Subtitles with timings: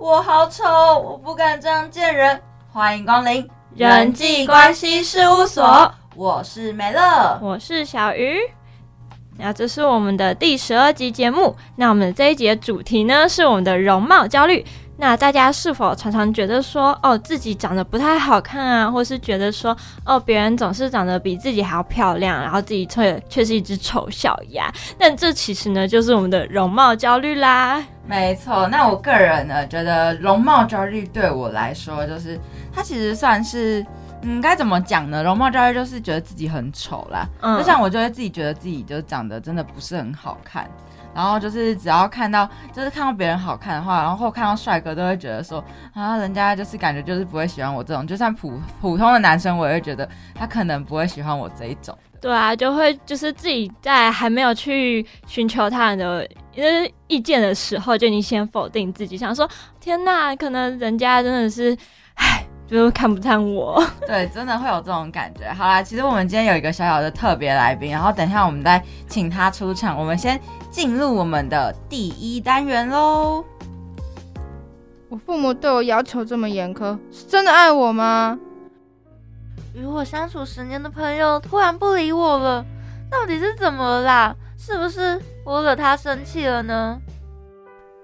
[0.00, 0.64] 我好丑，
[0.98, 2.40] 我不敢这样见人。
[2.72, 8.38] 欢迎光临人际关系事务所，我是美乐，我是小鱼。
[9.36, 11.54] 那这是我们的第十二集节目。
[11.76, 14.64] 那我们这一集的主题呢，是我们的容貌焦虑。
[15.00, 19.74] 那大家是否常常觉得说，哦，自己长得不太好看啊，或是觉得说，
[20.04, 24.70] 哦，别人总是长得比自己还要漂亮，然后自己却却是一只丑小鸭？
[24.98, 27.82] 但这其实呢，就是我们的容貌焦虑啦。
[28.06, 28.68] 没错。
[28.68, 32.38] 那我个人呢，觉得容貌焦虑对我来说，就是
[32.70, 33.84] 它其实算是。
[34.22, 35.24] 嗯，该怎么讲呢？
[35.24, 40.70] 容貌焦虑就是觉得自己很丑啦，嗯就像我就会自己觉得自己就长得真的不是很好看，
[41.14, 51.96] 然后就是只要看到就是看到别人好看的话，然后看到帅哥都会觉得说啊，人家就是感觉就是不会喜欢我这种，就算普普通的男生，我也会觉得他可能不会喜欢我这一种。
[52.20, 56.28] 对啊，就会就是自己在还没有去寻求他人的
[57.06, 59.48] 意见的时候，就已经先否定自己，想说
[59.80, 61.76] 天哪，可能人家真的是，
[62.14, 62.44] 唉。
[62.70, 65.52] 就是看不上我， 对，真的会有这种感觉。
[65.52, 69.98] 好啦，其实我们今天有一个小小的特别来宾，然后等一下我们再请他出场。
[69.98, 73.44] 我们先进入我们的第一单元喽。
[75.08, 78.38] 我父母对我要求这么严苛，是真的爱我吗？
[79.74, 82.64] 与我相处十年的朋友突然不理我了，
[83.10, 84.36] 到底是怎么了啦？
[84.56, 87.00] 是不是我惹他生气了呢？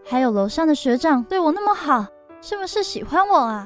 [0.04, 2.06] 还有楼上的学长对我那么好，
[2.40, 3.64] 是不是喜欢我啊？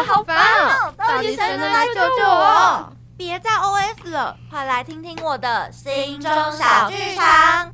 [0.00, 0.94] 啊，好烦哦！
[0.96, 2.92] 到底谁能来救救我？
[3.18, 7.70] 别再 OS 了，快来听听我的心中小剧场。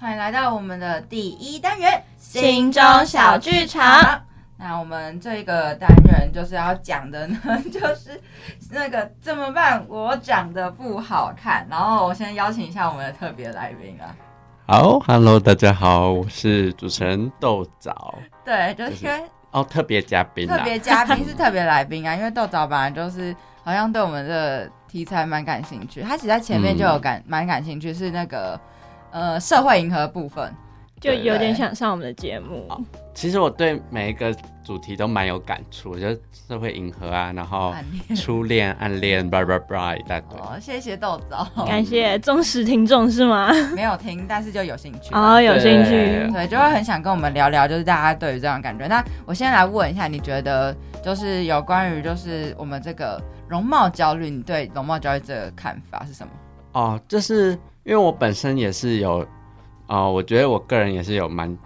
[0.00, 4.20] 欢迎来到我们的第一单元——心中小剧场。
[4.56, 7.38] 那我们这个单元就是要讲的呢，
[7.72, 8.20] 就是
[8.72, 9.84] 那个怎么办？
[9.88, 11.64] 我长得不好看。
[11.70, 14.10] 然后我先邀请一下我们的特别来宾啊。
[14.66, 18.16] 好，Hello，大家好，我是主持人豆枣。
[18.44, 19.06] 对，就是。
[19.50, 28.60] 哦，特别嘉宾，特别嘉宾是特别来宾啊，因为豆枣本来就是好像对我们的题材蛮感兴趣，他其实在前面就有感蛮感兴趣，是那个
[29.10, 30.54] 呃社会迎合部分。
[31.00, 32.68] 就有点想上我们的节目。
[33.14, 34.34] 其实我对每一个
[34.68, 37.74] 主题都蛮有感触，我觉得社会迎合啊，然后
[38.14, 40.38] 初恋、暗恋，叭叭叭一大堆。
[40.38, 43.50] 哦，谢谢豆豆，感谢忠实听众是吗？
[43.74, 45.14] 没有听，但是就有兴趣。
[45.14, 45.90] 哦，有兴趣，
[46.34, 48.86] 对，就会很想跟我们聊聊，就是大家对于这样感觉。
[48.86, 53.18] 那我先来问一下，你觉得就是有关于就是我们这个
[53.48, 56.32] 容貌焦虑，你对容貌焦虑这个看法是什么？
[56.72, 57.52] 哦，就是
[57.84, 59.26] 因为我本身也是有。
[59.86, 61.56] 啊，我觉得我个人也是有蛮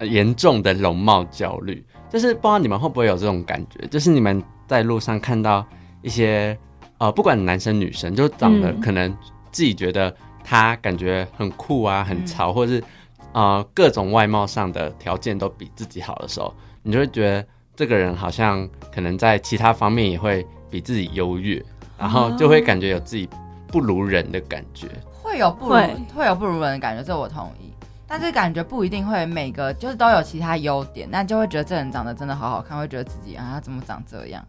[0.00, 5.64] 严重的容貌焦虑，就是不知道你们会不会有这种感觉，就是你们在路上看到
[6.02, 6.56] 一些
[6.98, 9.14] 呃，不管男生女生，就长得可能
[9.52, 12.84] 自己觉得他感觉很酷啊，很潮，或者是
[13.32, 21.62] 呃各种外貌上的条件都比自己好的时候，你就会觉得这个人好像可能在其他方面也会比自己优越，
[21.98, 23.28] 然后就会感觉有自己
[23.68, 24.88] 不如人的感觉，
[25.22, 25.74] 会有不如
[26.14, 27.65] 会有不如人的感觉，这我同意。
[28.08, 34.44] 但是感觉不一定会每个就是都有其他优点，那就会觉得这人长得真的好好看，会觉得自己啊他怎么长这样？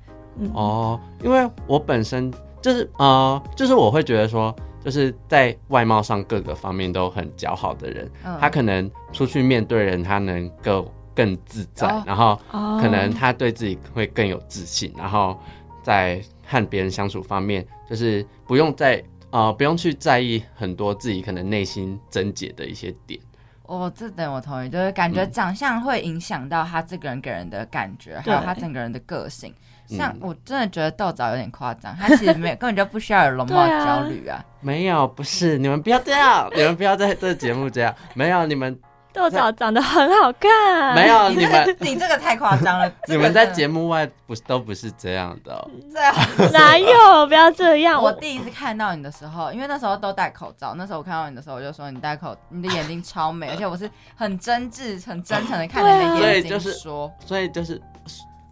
[0.53, 2.31] 哦，因为我本身
[2.62, 8.07] 就是呃，就是我会觉得说，就是在外貌上各个方面都很姣好的人，
[8.40, 12.39] 他可能出去面对人，他能够更自在，然后
[12.79, 15.35] 可能他对自己会更有自信，然后
[15.81, 23.19] 在和别人相处方面，就是不用再呃不用去在意很多自己可能内心症结的一些点。
[23.67, 29.53] 哦，这点我同意，就是感觉长相会影响到他这个人给人的感觉，还有他整个人的个性。
[29.88, 34.44] 像我真的觉得豆枣有点夸张，他其实没有根本就不需要有容貌焦虑啊。
[34.59, 37.94] 没有，不是你们不要这样，你们不要在这节目这样。
[38.13, 38.77] 没有，你们。
[39.17, 42.89] 豆枣长得很好看，没有你们，你这个太夸张了。
[43.09, 46.13] 你们在节目外不是都不是这样的，这样
[46.53, 47.25] 哪有？
[47.27, 48.01] 不要这样。
[48.01, 57.81] 我第一次看到你的时候，因为那时候都戴口罩，那时候我看到你的时候，我就说你戴口，你的眼睛超美，而且我是很真挚、很真诚的看你的眼睛对，就是说，所以就是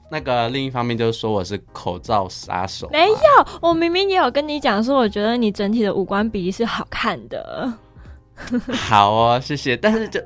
[0.10, 2.90] 那个另一方面就是说我是口罩杀手。
[2.92, 7.72] 没有，我明明也有跟你讲说，我觉得你整体的五官比例是好看的。
[8.90, 9.78] 好哦，谢谢。
[9.78, 10.20] 但是就。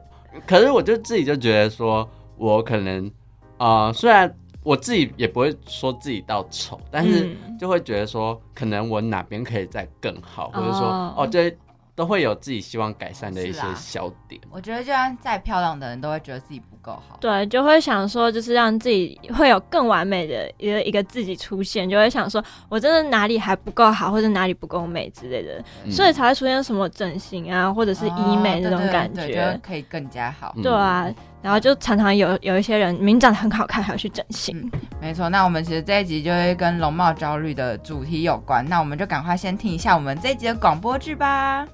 [0.45, 2.07] 可是我就自己就觉得说，
[2.37, 3.11] 我可能，
[3.57, 4.33] 呃，虽然
[4.63, 10.81] 我自己也不会说自己到丑，但是就会觉得说，可能我哪边可以再更好，或者说，
[11.17, 11.55] 哦，这。
[11.99, 14.39] 都会有自己希望改善的一些小点。
[14.49, 17.17] 我觉得，就算再漂亮的人，都会觉得自己不够好。
[17.19, 25.61] 对，就会想说，就是让自己会有更完美的一个一个自己出现，就会想说，我真的哪里还不够好，或者哪里不够美之类的，
[25.91, 30.55] 所以才会出现什么整形啊，或者是医美那种感觉，可以更加好。
[30.63, 34.71] 对啊，然后就常常有有一些人明明长得很好看，还要去整形。
[35.01, 41.67] 没错，那我们其实这一集就会跟容貌焦虑的主题有关，那我们就赶快先听一下我们这一集的广播剧吧。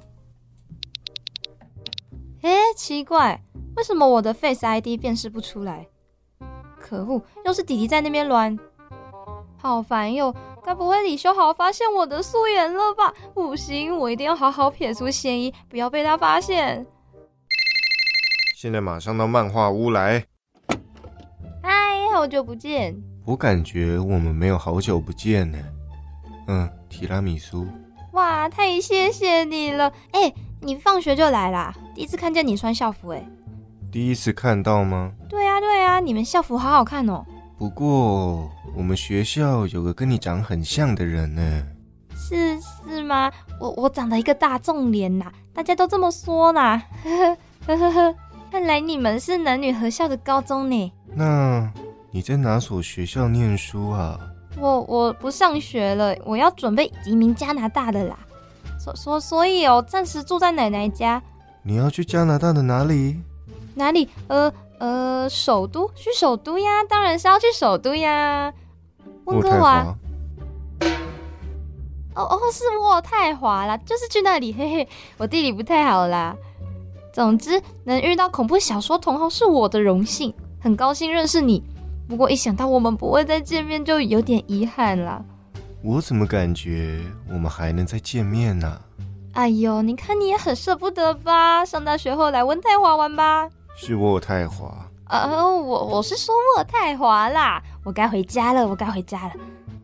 [2.46, 3.42] 哎，奇怪，
[3.76, 5.88] 为什么我的 Face ID 辨识不出来？
[6.80, 8.56] 可恶，又是弟弟在那边乱，
[9.58, 10.32] 好烦哟！
[10.64, 13.12] 该不会李修豪发现我的素颜了吧？
[13.34, 16.86] 不行，我一定要好好撇除嫌疑，不要被他发现。
[18.56, 20.24] 现在马上到漫画屋来。
[21.64, 21.72] 嗨，
[22.14, 22.96] 好久不见。
[23.26, 25.58] 我感觉我们没有好久不见呢。
[26.48, 27.66] 嗯，提拉米苏。
[28.12, 29.92] 哇，太谢谢你了！
[30.12, 30.32] 哎，
[30.62, 31.74] 你放学就来啦？
[31.96, 33.26] 第一次看见你穿校服，哎。
[33.90, 35.14] 第一次看到吗？
[35.30, 37.26] 对啊，对啊，你们校服好好看哦。
[37.58, 41.64] 不过我们学校有个跟你长很像的人呢。
[42.14, 43.32] 是是吗？
[43.62, 46.84] 我我长得一个大众脸呐，大家都这么说啦。
[47.02, 48.16] 呵呵呵呵，
[48.52, 50.92] 看来你们是男女合校的高中呢。
[51.14, 51.72] 那
[52.12, 54.20] 你在哪所学校念书啊？
[54.60, 58.20] 我我不上学了，我要准备移民加拿大的啦。
[58.78, 61.24] 所所所以哦，暂时住在奶奶家。
[61.68, 63.20] 你要去加拿大的哪里？
[63.74, 64.08] 哪里？
[64.28, 65.90] 呃呃，首都？
[65.96, 66.84] 去首都呀？
[66.88, 68.54] 当然是要去首都呀。
[69.26, 69.98] 温哥华。
[72.14, 74.54] 哦哦，是渥太华啦，就是去那里。
[74.54, 76.36] 嘿嘿，我地理不太好啦。
[77.12, 80.32] 总之，能遇到恐怖小说同好是我的荣幸，
[80.62, 81.64] 很高兴认识你。
[82.08, 85.20] 不过一想到我们不会再见面，就有点遗憾啦。
[85.82, 88.80] 我怎么感觉我们还能再见面呢？
[89.36, 91.66] 哎呦，你看你也很舍不得吧？
[91.66, 93.50] 上大学后来温太华玩吧。
[93.76, 97.62] 是渥太华，呃，我我是说渥太华啦。
[97.84, 99.34] 我该回家了，我该回家了。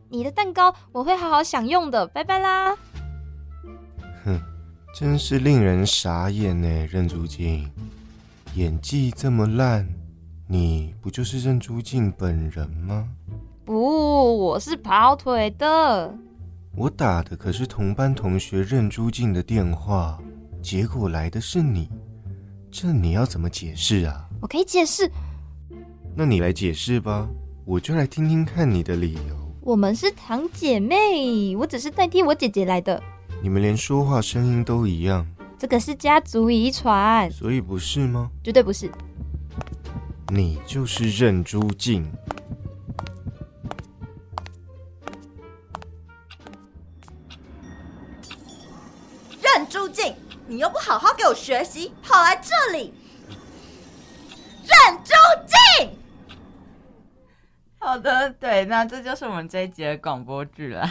[0.07, 2.77] 你的蛋糕我会好好享用的，拜拜啦。
[4.23, 4.39] 哼，
[4.95, 7.69] 真是令人傻眼呢，任竹静，
[8.55, 9.85] 演技这么烂，
[10.47, 13.05] 你不就是任竹静本人吗？
[13.65, 16.15] 不，我是跑腿的。
[16.73, 20.17] 我打的可是同班同学任朱静的电话，
[20.61, 21.89] 结果来的是你。
[22.71, 24.25] 这你要怎么解释啊？
[24.41, 25.11] 我可以解释。
[26.15, 27.27] 那你来解释吧，
[27.65, 29.53] 我就来听听看你的理由。
[29.59, 33.03] 我们是堂姐妹，我只是代替我姐姐来的。
[33.43, 35.27] 你们连说话声音都一样，
[35.59, 38.31] 这个是家族遗传，所以不是吗？
[38.41, 38.89] 绝对不是。
[40.29, 42.09] 你就是任朱静。
[50.51, 52.93] 你又不好好给我学习，跑来这里，
[54.67, 55.13] 任珠
[55.47, 55.97] 静。
[57.79, 60.85] 好的，对，那这就是我们这一集的广播剧了。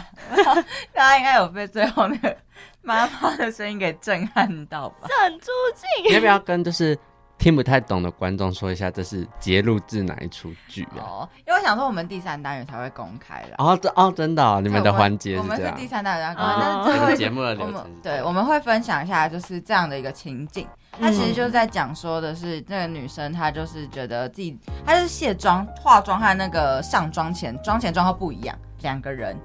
[0.91, 2.35] 大家应该有被最后那个
[2.81, 5.07] 妈妈的声音给震撼到吧？
[5.07, 6.97] 任珠静，要不要跟就是？
[7.41, 11.01] 听不太懂的观众说一下，这是节录自哪一出剧啊？
[11.01, 13.55] 哦，因为我想说我们第三单元才会公开了。
[13.57, 16.55] 哦，这哦，真的，你们的环节我们是第三单元公开，
[16.85, 20.67] 但是这个节目的流程，对，我们会分享一下，就是这样的一个情景。
[20.91, 24.55] 他其实就是在讲说的是那个女生，她就是觉得自己，
[24.85, 29.35] 她就是卸妆、化妆和那个上妆前、妆前妆后不一样，两个人。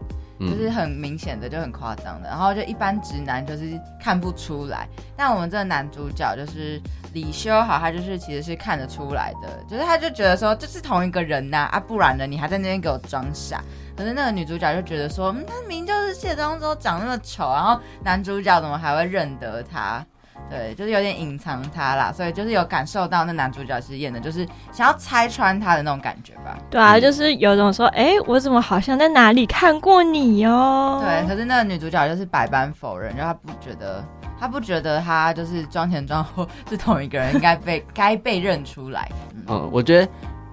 [0.40, 6.80] 就是很明显的，就很夸张的，然后就一般直男就是看不出来，但我们这个男主角就是
[7.12, 13.62] 李修好，他就是其实是看得出来的，就是他就觉得说这是同一个人呐啊，不然呢你还在那边给我装傻，
[13.96, 20.04] 可是那个女主角就觉得说，嗯，他明就是卸妆之后长那么丑，然后男主角怎么还会认得他？
[20.48, 26.56] 对，就是有点隐藏他啦，所以就是有感受到那男主角其实演的就是想要拆穿他的那种感觉吧。
[26.70, 31.02] 对啊，就是有种说，哎，我怎么好像在哪里看过你哦？
[31.04, 34.04] 对，可是那个女主角就是百般否认，就她不觉得，
[34.38, 39.10] 她不觉得她就是妆前妆后是同一个人，应该被该被认出来。
[39.48, 40.08] 嗯，我觉得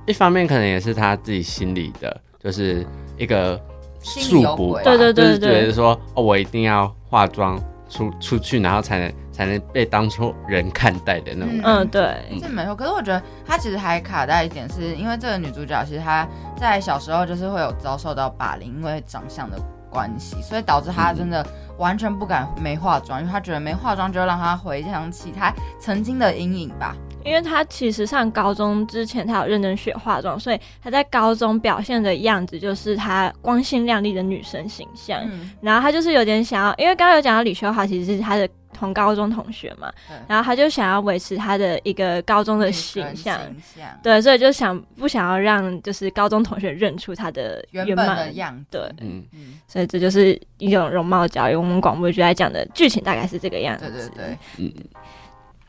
[0.08, 2.84] 一方面可能也是她自己心里的，就是
[3.16, 3.62] 一个
[4.02, 9.14] 束缚，对对对对，觉得说，哦，我一定要化妆出出去，然后才能。
[9.34, 11.60] 才能被当做人看待的那种。
[11.64, 12.76] 嗯，对，这没错。
[12.76, 16.26] 可是我觉得他其实还卡在一点，是因为这个女主角其实她
[16.56, 19.60] 在小时候就是会有遭受到霸凌，因为长相的
[19.90, 21.46] 关系，所以导致她真的
[21.78, 26.96] 完全不敢没化妆，因为她觉得没化妆就让她回想起她曾经的阴影吧。
[27.24, 35.22] 因为他其实上高中之前，他有认真学化妆，所以他在高中表现的样子就是他光鲜亮丽的女生形象。
[35.62, 38.48] 然后他就是有点想要，因为刚刚有讲到李秀华其实是他的。
[38.76, 39.90] 同高中同学嘛，
[40.28, 51.56] 然后他就想要维持他的一个高中的形象，形象对，所以就想不想要让就是高中同学认出他的原本的样子，对，嗯嗯，所以这就是一种容貌焦虑。
[51.56, 54.74] 我们广播剧来讲的剧情大概是这个样子，对对对，嗯。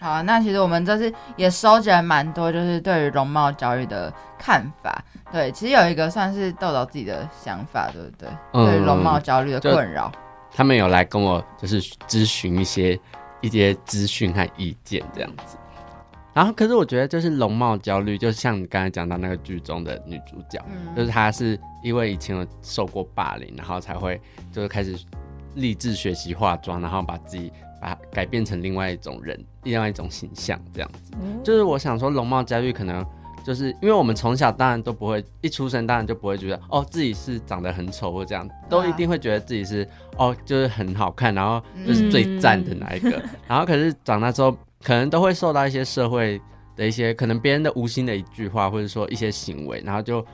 [0.04, 5.02] 好啊，那其实我们这次也收集了蛮多，就是对于容貌焦虑的看法。
[5.32, 8.28] 对，其实有一个算是豆豆自己的想法，对不对？
[8.52, 10.12] 嗯对容貌焦虑的困扰。
[10.52, 13.00] 他们有来跟我就是咨询一些
[13.40, 15.56] 一些资讯和意见这样子。
[16.34, 24.20] 然后，可是我觉得就是容貌焦虑，就像你刚才讲到那个剧中的女主角，嗯就是她是因为以前有受过霸凌，然后才会
[24.52, 24.94] 就是开始
[25.54, 27.50] 立志学习化妆，然后把自己
[27.84, 31.12] 把改变成另外一种人，另外一种形象这样子。
[31.44, 33.04] 就是我想说，容貌焦虑可能
[33.44, 39.86] 就是因为我们从小当然都不会，一出生当然就不会觉得哦自己是长得很丑或这样，都一定会觉得自己是
[40.16, 43.22] 哦就是很好看，然后就是最赞的那一个。
[43.46, 46.40] 然后可是长大之后，可能都会受到一些社会
[46.74, 50.24] 的一些可能别人的无心的一句话，或者说一些行为，然后就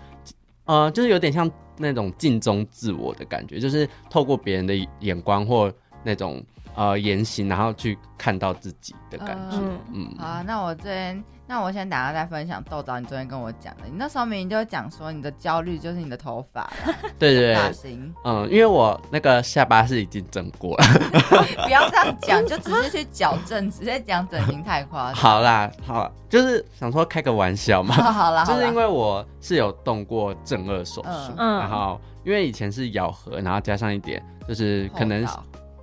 [0.67, 5.73] 呃就是有点像那种镜中自我的感觉，就是透过别人的眼光或
[6.05, 6.41] 那种
[6.75, 9.57] 呃言行，然后去看到自己的感觉。
[9.59, 13.85] 嗯嗯，好啊，那我这边，那我先等下再分享豆枣你昨天跟我讲的。
[13.87, 16.71] 你那时候明明就讲说你的焦虑就是你的头发啦
[17.19, 20.85] 对对 对，发型，嗯，因为我那个下巴是已经整过了。
[21.65, 25.15] 不要这样讲，就只是去矫正，直接讲整形太夸张。
[25.21, 27.95] 好啦，好啦，就是想说开个玩笑嘛。
[27.95, 35.27] 好好啦，就是因为为我是有动过正颚手术，嗯然后因为以前是咬合，然后加上一点就是可能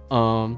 [0.10, 0.58] 嗯、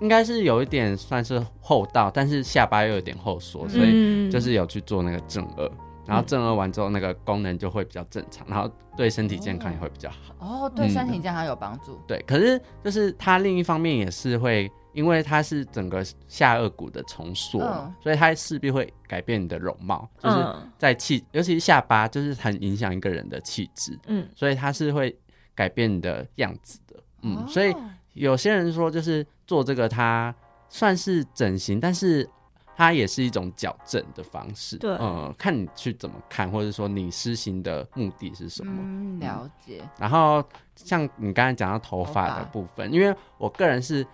[0.00, 5.70] 应该是有一点算是厚道，但是下巴又有点后缩，所以嗯就是有去做那个正颚。
[6.06, 10.34] 然后正颚完之后，那个功能就会比较正常，然后对身体健康也会比较好。
[10.38, 12.00] 哦，对嗯身体健康有帮助。
[12.06, 25.14] 对，可是就是它另一方面也是会，因为它是整个下颚骨的重塑，嗯所以它势必会改变你的容貌，就是嗯在气，尤其是下巴，就是很影响一个人的气质，嗯所以它是会
[25.54, 26.96] 改变你的样子的。
[27.20, 27.74] 嗯，哦所以
[28.14, 30.32] 有些人说，就是做这个，它
[30.68, 32.28] 算是整形，但是
[32.76, 34.76] 它也是一种矫正的方式。
[34.76, 38.72] 对呃，看你去怎么看，或者说你施行的目的是什么。
[38.78, 39.82] 嗯，了解。
[39.98, 40.44] 然后
[40.76, 44.06] 像你刚才讲到头发的部分，因为我个人是，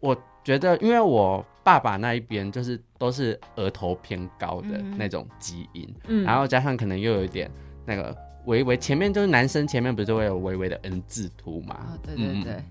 [0.00, 7.50] 我觉得因为我爸爸那一边就是都是额头偏高的嗯那种基因，嗯然后加上可能又有一点
[7.84, 11.88] 那个微微前面就是男生前面不是都会有微微的 N 字图嘛？
[11.88, 12.62] 哦，对对嗯对，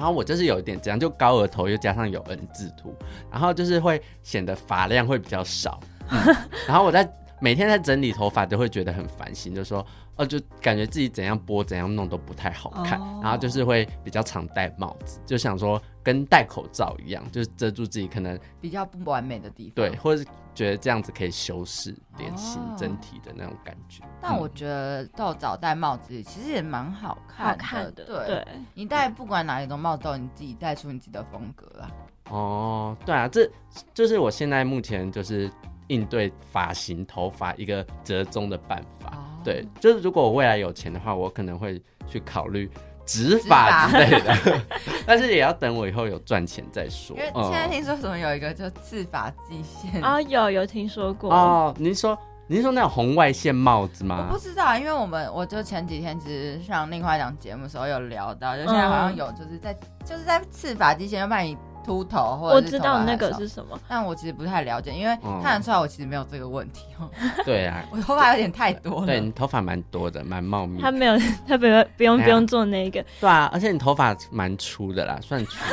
[0.00, 2.96] 然后我就是有一点这样，就高额头又加上有 N 字图，
[3.30, 5.78] 然后就是会显得发量会比较少。
[6.08, 6.18] 嗯
[6.66, 7.06] 然后我在
[7.40, 9.84] 每天在整理头发都会觉得很烦心，就说
[10.16, 19.72] 哦，就感觉自己怎样拨怎样弄都不太好看，哦然后就是会比较常戴帽子，就想说跟戴口罩一样，就是遮住自己可能比较不完美的地方。
[19.74, 24.04] 对，或者是觉得这样子可以修饰脸型哦整体的那种感觉。
[24.20, 31.90] 但我嗯觉得到早戴帽子其实也蛮好看好看的，对，对，你戴不管哪一种帽子，都你自己戴出你自己的风格啦。
[32.30, 33.50] 哦，对啊，这
[33.94, 35.50] 就是我现在目前就是
[35.90, 39.10] 应对发型、头发一个折中的办法。
[39.12, 42.70] 哦对，就是如果我未来有钱的话，我可能会去考虑
[43.06, 44.62] 植发之类的，
[45.06, 47.16] 但是也要等我以后有赚钱再说。
[47.16, 52.16] 因为现在听说什么有一个叫刺发际线啊，有有听说过，哦，您说
[52.48, 54.38] 您是说那种红外线帽子吗我不？
[54.38, 59.72] 知道，因为我们我就前几天其实上另外一档节目的时候有聊到，就现在好像有就是在、
[60.04, 65.40] 就是在刺发机线就帮你秃头或我者是知道那个是什么，但我其实不太了解，因为嗯。
[65.42, 67.08] 看得出来我其实没有这个问题哦，
[67.44, 69.06] 对啊， 我头发有点太多了。
[69.06, 70.80] 对你头发蛮多的，蛮茂密。
[70.82, 71.16] 他没有，
[71.48, 75.52] 他不用不用不用做那个，对啊，而且你头发蛮粗的啦，算粗。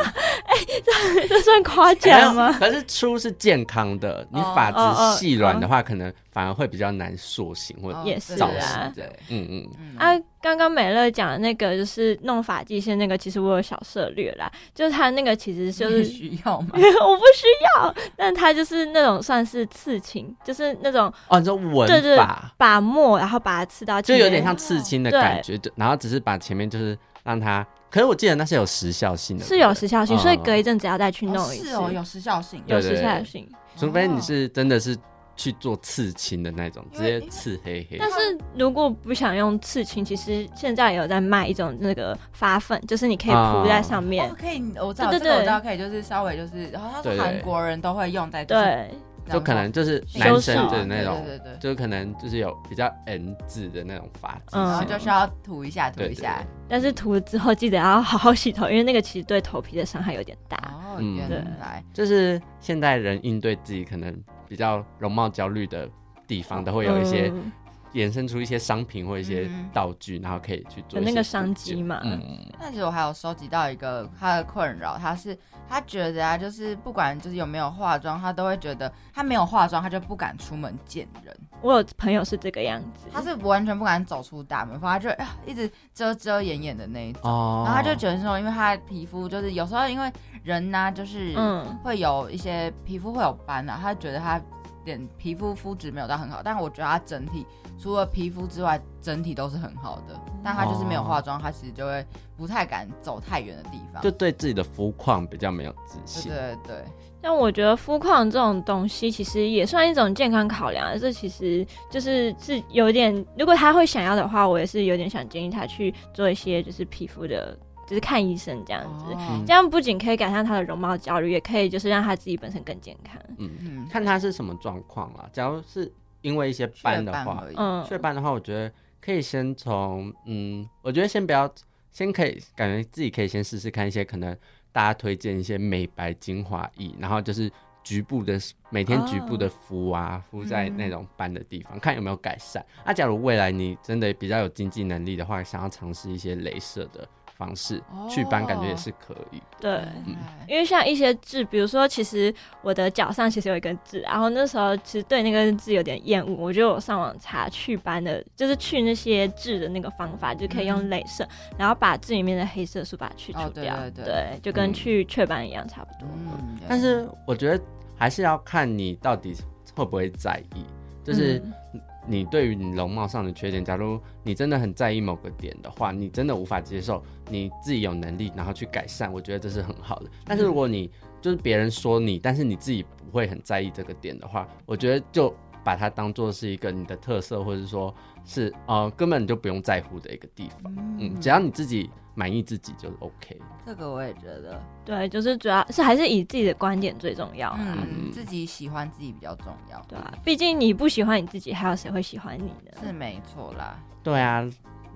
[0.47, 2.51] 哎这这算夸奖吗？
[2.57, 4.53] 可是粗是健康的，你哦。
[4.55, 9.11] 发质细软的话，可能反而会比较难塑形或者哦也是造型这样。
[9.29, 9.97] 嗯嗯，嗯。
[9.97, 16.67] 啊，刚刚美乐讲的那个就是弄发际线那个，其实我有小涉略啦，就是他那个其实就是需要吗？
[16.77, 16.79] 我
[17.17, 32.61] 不需要，但他就是那种算是刺青，就是那种哦，你说纹对对发，把墨然后把它刺到，就有点像刺青的感觉，就然后只是把前面就是让它，可是我记得那是有时效性的，是有时效性，嗯所以隔一阵子要再去弄一次，哦是哦，有时效性。
[32.67, 33.49] 有对对时效性。
[33.75, 34.95] 除非你是真的是
[35.37, 37.97] 去做刺青的那种，直接刺黑黑。
[37.97, 44.29] 但是如果不想用刺青，其实现在有在卖一种那个发粉，就是你可以铺在上面。
[44.29, 45.19] 哦，，可以，我知道对对对。
[45.19, 48.91] 这个我知道，可以就是稍微就是，然后他说韩国人都会用在就是对，
[49.33, 56.43] 就可能就是男生的那种，对对对对，就可能就是有比较 N 字的那种发际嗯然后线，就是要涂一下涂一下。
[56.67, 60.57] 但是涂了之后记得要好好洗头，因为那个其实对头皮的伤害有点大。
[60.57, 64.15] 哦，嗯原对来就是现代人应对自己可能
[64.47, 65.87] 比较容貌焦虑的
[66.27, 67.51] 地方，都会有一些嗯
[67.93, 69.69] 衍生出一些商品或一些嗯。
[69.73, 72.01] 道具，然后可以去做有那个商机嘛。
[72.03, 72.19] 嗯，
[72.59, 75.37] 但其实我还有收集到一个他的困扰，他是
[75.69, 87.21] 他觉得啊，就是不管就是有没有化妆，他都会觉得他没有化妆，他就不敢出门见人，我有朋友是这个样子，他是完全不敢走出大门，反正他就、啊、一直遮遮掩掩的那一种。
[87.23, 90.11] 哦，然后他就觉得说，因为他的皮肤就是有时候因为
[90.43, 91.77] 人呐、就是嗯。
[91.83, 94.41] 会有一些皮肤会有斑啊，他觉得他
[94.87, 97.45] 脸皮肤肤质没有到很好，但我觉得他整体
[97.77, 100.19] 除了皮肤之外，整体都是很好的。
[100.43, 102.05] 但他就是没有化妆，他其实就会
[102.37, 104.01] 不太敢走太远的地方。
[104.01, 106.31] 就对自己的肤况比较没有自对信。
[106.31, 106.85] 对对，
[107.21, 119.05] 但我觉得肤况这种东西其实也算一种健康考量，这其实就是是有点，如果他会想要的话，我也是有点想建议他去做一些就是皮肤的，就是看医生这样子。
[119.13, 123.19] 哦这样不仅可以改善他的容貌焦虑，也可以就是让他自己本身更健康。
[123.37, 125.27] 嗯，嗯，看他是什么状况啦。
[125.31, 125.91] 假如是
[126.21, 127.55] 因为一些斑的话而，已。
[127.55, 131.49] 嗯，雀斑的话，我觉得可以先从嗯，我觉得先不要，
[131.91, 134.35] 先可以感觉自己可以先试试看一些可能
[134.71, 137.49] 大家推荐一些美白精华液，然后就是
[137.83, 138.37] 局部的
[138.69, 142.63] 每天局部的敷啊，敷在那种斑的地方，看有没有改善。
[142.85, 149.41] 那、假如未来你真的比较有经济能力的话，想要尝试一些镭射的方式祛斑，感觉也是可以。
[149.59, 149.71] 对。
[150.05, 150.15] 嗯。
[150.47, 161.27] 因为像一些痣，比如说，其实我的脚上其实有一根痣，然后那时候其实对那根痣有点厌恶，我就有上网查祛斑的，就是去那些痣的那个方法，就可以用镭射，
[161.57, 164.39] 然后把痣里面的黑色素把它去除哦对掉，对对。
[164.41, 166.09] 就跟嗯去雀斑一样差不多。
[166.13, 167.63] 嗯，但是我觉得
[167.95, 169.35] 还是要看你到底
[169.75, 170.65] 会不会在意，
[171.03, 171.41] 就是
[171.73, 180.09] 嗯你对于你容貌上的缺点，假如你真的很在意某个点的话，你真的无法接受，你自己有能力然后去改善，我觉得这是很好的。
[180.25, 180.89] 但是如果你
[181.21, 185.33] 就是别人说你，但是你自己不会很在意这个点的话，我觉得就
[185.63, 190.73] 把它当做是一个你的特色，或者说是呃根本就不用在乎的一个地方。
[190.99, 193.39] 嗯，只要你自己满意自己就 OK。
[193.63, 197.59] 这个我也觉得，对，就是主要是还是以自己的观点最重要啦。
[197.77, 199.79] 嗯，自己喜欢自己比较重要。
[199.87, 202.71] 对啊，毕竟你不喜欢你自己，还有谁会喜欢你呢？
[202.83, 203.77] 是没错啦。
[204.01, 204.41] 对啊，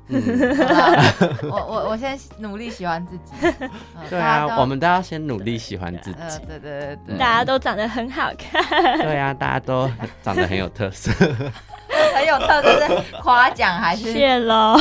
[0.07, 0.19] 嗯，
[1.43, 3.33] 我我我先努力喜欢自己。
[3.45, 3.69] 呃
[4.09, 6.17] 对啊我们都要先努力喜欢自己。
[6.19, 8.63] 呃，对对对对，大家都长得很好看，
[8.97, 11.11] 对啊，大家都很长得很有特色。
[12.15, 14.11] 很有特色，是夸奖还是？
[14.11, 14.75] 谢喽。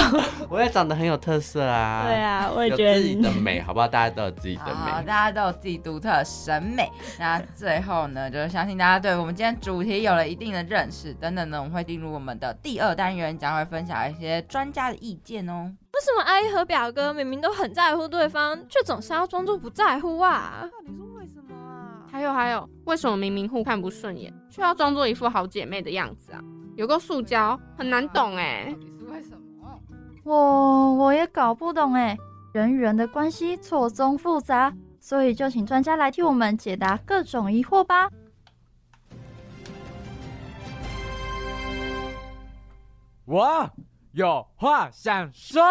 [0.48, 2.04] 我也长得很有特色啊。
[2.06, 3.86] 对啊，我也有觉得自己的美，好不好？
[3.86, 5.06] 大家都有自己的好，美。
[5.06, 6.90] 大家都有自己独特的审美。
[7.18, 11.14] 那最后呢，就是相信大家对我们今天主题有了一定的认识。
[11.14, 15.70] 等等呢，我们会进入我们的第二单元，将会分享一些专家的意见哦。
[15.92, 20.62] 为什么阿姨和表哥明明都很在乎对方，却总是要装作不在乎啊？
[20.62, 22.06] 到底是为什么啊？
[22.10, 26.40] 还有还有，为什么明明互看不顺眼，却要装作一副好姐妹的样子啊？
[26.80, 29.78] 有个塑胶，很难懂哎、到底是为什么？
[30.24, 32.16] 我我也搞不懂哎，
[32.54, 38.08] 人与人的关系错综复杂，所以就请专家来替我们解答各种疑惑吧。
[43.26, 43.70] 我
[44.12, 45.62] 有话想说。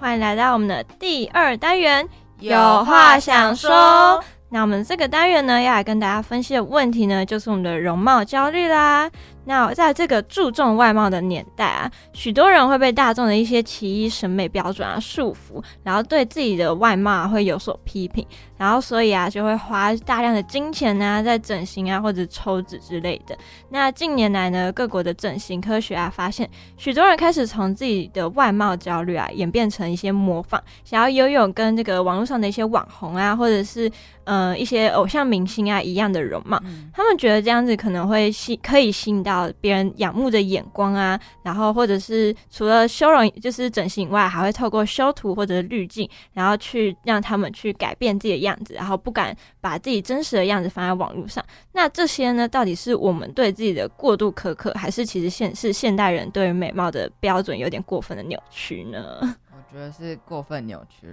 [0.00, 2.08] 欢迎来到我们的第二单元，
[2.40, 4.20] 有话想说。
[4.48, 9.10] 那我们这个单元呢，要来跟大家分析的问题呢，就是我们的容貌焦虑啦。
[9.46, 23.36] 那在这个注重外貌的年代啊，许多人会被大众的一些奇异审美标准啊束缚，然后对自己的外貌会有所批评，然后所以啊就会花大量的金钱啊在整形啊或者抽脂之类的。
[23.68, 33.90] 那近年来呢，各国的整形科学啊发现，许多人开始从自己的外貌焦虑啊演变成一些模仿，想要拥有跟这个网络上的一些网红啊，或者是
[34.24, 36.60] 呃一些偶像明星啊一样的容貌。
[36.64, 51.44] 嗯他们觉得这样子可能会吸，可以吸引到别人仰慕的眼光啊，然后或者是除了修容就是整形以外，还会透过修图或者滤镜，然后去让他们去改变自己的样子，然后不敢把自己真实的样子放在网络上。
[51.72, 59.20] 那这些呢，到底是我们对自己的过度苛刻，还是其实现是现代人对于美貌的标准有点过分的扭曲呢？
[59.52, 61.08] 我觉得是过分扭曲。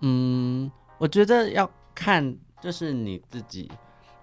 [0.00, 3.70] 嗯，我觉得要看就是你自己，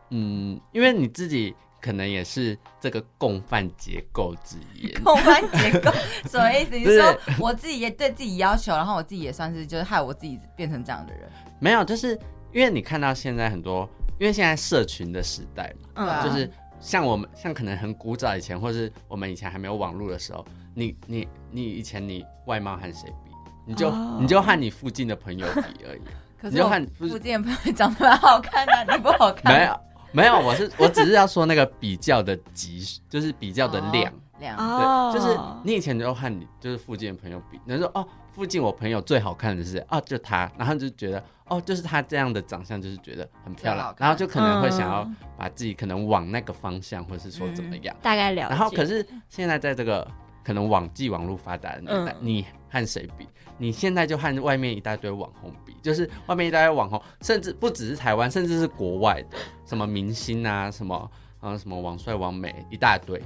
[0.10, 4.88] 嗯，因为你自己可能也是这个共犯结构之一。
[5.04, 5.92] 共犯结构
[6.30, 6.78] 什么意思？
[6.78, 11.30] 你说我自己也对自己要求，然后我自己也算是就是害我自己变成这样的人。
[11.60, 12.18] 没有，就是
[12.54, 13.90] 因为你看到现在很多，
[14.20, 23.32] 因为现在社群的时代嘛，嗯啊就是像我们像可能很古早以前，或是我们以前还没有网络的时候，你你你以前你外貌和谁比？
[23.66, 26.02] 你就、哦你就和你附近的朋友比而已。
[26.42, 29.54] 可是我你是附近的朋友长得蛮好看的，你不好看。
[29.54, 29.80] 没有
[30.12, 34.58] 没有，我是我只是要说那个比较的级，就是比较的量，哦量。
[34.58, 47.96] 哦，对，就是你以前就和你就是附近的朋友比，你就说哦，附近我朋友最好看的是哦，就他，然后就觉得哦，就是他这样的长相，就是觉得很漂亮，然后就可能会想要嗯把自己可能往那个方向，或是说怎么样。
[48.02, 48.50] 大概了解。
[48.50, 50.06] 然后可是现在在这个
[50.44, 53.28] 可能网际网络发达的年代，嗯你和谁比？
[53.58, 63.22] 你现在就和外面一大堆网红比，就是外面一大堆网红，甚至不只是台湾，甚至是国外的什么明星啊，什么啊什么网帅网美一大堆。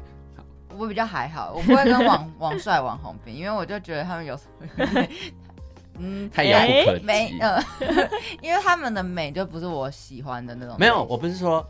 [0.78, 5.02] 我比较还好，我不会跟网 网帅网红比，因为我就觉得他们有时候，
[5.98, 7.06] 嗯，太遥不可及。
[7.06, 7.64] 没呃，
[8.44, 10.76] 因为他们的美就不是我喜欢的那种。
[10.78, 11.66] 没有，我不是说，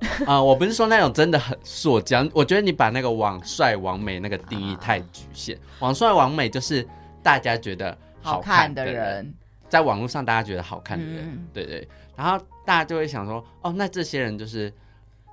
[0.26, 2.26] 啊、我不是说那种真的很塑胶。
[2.32, 5.58] 我觉得你把那个网帅网美那个定义太局限。
[5.80, 6.86] 网帅网美就是
[7.22, 9.34] 大家觉得好看看的人，人，
[9.68, 11.88] 在网络上大家觉得好看的人，嗯对对。
[12.16, 14.70] 然后大家就会想说，哦，那这些人就是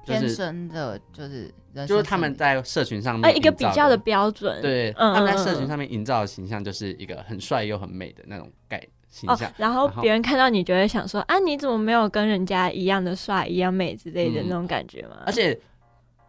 [0.06, 15.18] 就天生的就是人就是他们在社群上面哎，一个比较的标准，对，嗯他们在社群上面营造的形象就是一个很帅又很美的那种概形哦象。，然后然后别人看到你就会想说啊，你怎么没有跟人家一样的帅、一样美之类的嗯那种感觉吗？
[15.28, 15.56] 而且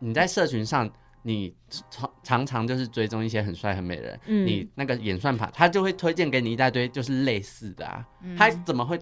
[0.01, 0.90] 你在社群上，
[1.23, 1.55] 你
[1.88, 8.99] 常常常就是追踪一些很帅很美的人，嗯你那个演算法，他就会推荐给你一大堆就是类似的啊，嗯他怎么会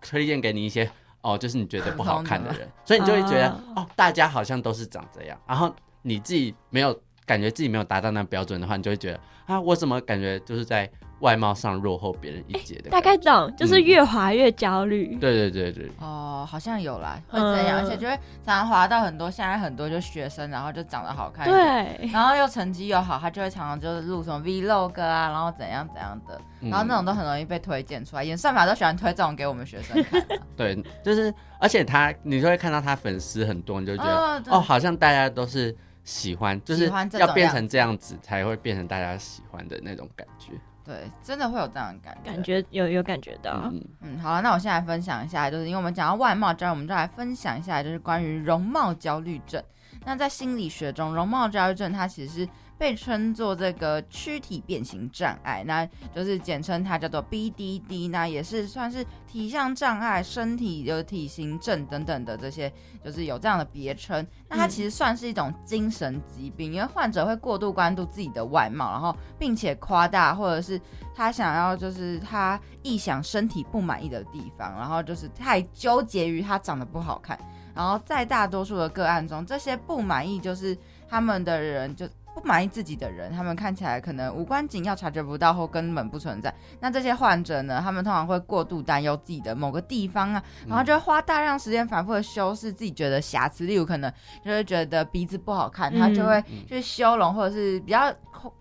[0.00, 0.88] 推荐给你一些
[1.22, 10.90] 哦，就是你觉得不好看的人，所以你就会觉得啊哦，大家好像都是长这样，然后你自己没有感觉自己没有达到那标准的话，你就会觉得啊，我怎么感觉就是在
[11.22, 12.90] 外貌上落后别人一截的？
[12.90, 13.82] 大概懂，就是嗯。
[13.82, 15.16] 越滑越焦虑。
[15.16, 17.84] 对对对对，哦，好像有啦，会这样，嗯。
[17.84, 26.70] 而且就会常常滑到很多现在很多就学生，然后就长得好看，对，然后又成绩又好，他就会常常就是录什么 vlog 啊，然后怎样怎样的，嗯。
[26.70, 40.52] 然后那种都很容易被推荐出来，演算法都喜欢推这种给我们学生看啊、 对，就是而且他你就会看到他粉丝很多，你就觉得哦哦，好像大家都是喜欢，就是要变成这样子才会变成大家喜欢的那种感觉。
[40.84, 42.30] 对，真的会有这样的感觉。
[42.30, 43.70] 感觉有有感觉到。
[43.72, 49.62] 嗯，嗯，好了，那我现在来分享一下，就是因为我们讲到外貌焦虑，我们就来分享一下，就是关于容貌焦虑症。
[50.04, 52.48] 那在心理学中，容貌焦虑症它其实是
[52.82, 62.72] 被称作这个躯体变形障碍，那就是简称它叫做 BDD，那也是算是体相障碍、身体有体型症等等的这些，
[63.04, 64.26] 就是有这样的别称。
[64.48, 70.80] 那它嗯其实算是一种精神疾病，因为患者会过度关注自己的外貌，然后并且夸大或者是
[71.14, 77.38] 他想要就是他臆想身体不满意的地方，然后就是太纠结于他长得不好看，
[77.76, 80.76] 然后在大多数的个案中，这些不满意就是
[81.08, 82.08] 他们的人就。
[82.34, 86.52] 不满意自己的人，他们看起来可能无关紧要、察觉不到或根本不存在。
[86.80, 94.12] 那这些患者呢，他们通常会过度担忧自己的某个地方啊，然后就会花大量时间反复的修饰自己觉得瑕疵，例如可能
[94.44, 98.12] 就会觉得鼻子不好看，他就会嗯去修容，或者是比较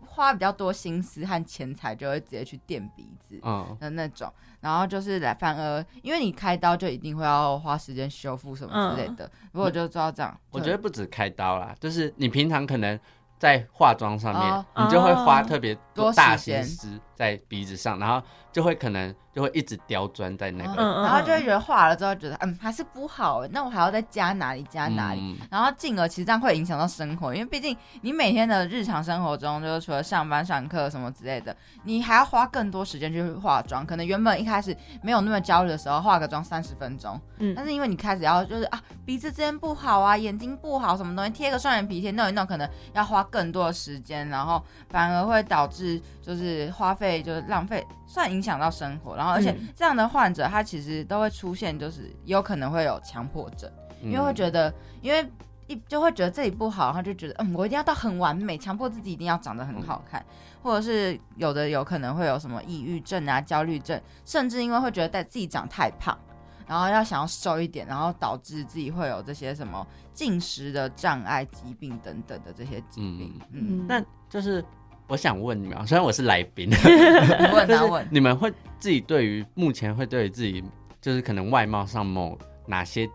[0.06, 4.32] 花比较多心思和钱财，就会直接去垫鼻子嗯，的那种。
[4.60, 9.32] 然后就是来，反而因为你开刀就一定会要花时间修复什么之类的。
[9.54, 13.00] 如果就知道这样，我觉得不止开刀啦，就是你平常可能
[13.42, 14.66] 在化妆上面，哦。
[14.78, 15.44] 你就会花哦。
[15.44, 16.64] 特别多大时间。
[16.64, 25.22] 心思在鼻子上，然后就会可能就会一直刁钻在那个，嗯然后就会觉得画了之后觉得嗯还是不好欸，那我还要再加哪里加哪里。
[25.22, 33.86] 嗯然后进而其实这样会影响到生活，因为毕竟你每天的日常生活中，就是除了上班、上课什么之类的，你还要花更多时间去化妆。
[33.86, 49.21] 可能原本一开始没有那么焦虑的时候，化个妆三十分钟，嗯但是因为你开始要就是啊鼻子这边不好啊，眼睛不好，什么东西贴个双眼皮贴弄一弄，可能要花更多的时间，然后反而会导致就是花费就是浪费，算影响到生活。
[49.22, 53.72] 然后而且嗯这样的患者他其实都会出现，就是有可能会有强迫症。
[54.02, 55.32] 因为会嗯觉得，因为
[55.68, 60.26] 一就会觉得自己不好，然后就觉得，嗯，我一定要到很完美，强迫自己一定要长得很好看，
[60.64, 66.18] 或者是有的有可能会有什么抑郁症啊、焦虑症，甚至因为会觉得在自己长太胖，
[66.66, 73.40] 然后要想要瘦一点，然后导致自己会有这些什么进食的障碍、疾病等等的这些疾病。
[73.52, 74.66] 嗯，那就是
[75.12, 76.76] 我想问你们啊，虽然我是来宾， 你
[77.54, 80.64] 问 就是啊问，你们会自己对于目前会对于自己
[81.02, 83.06] 就是可能外貌上某哪些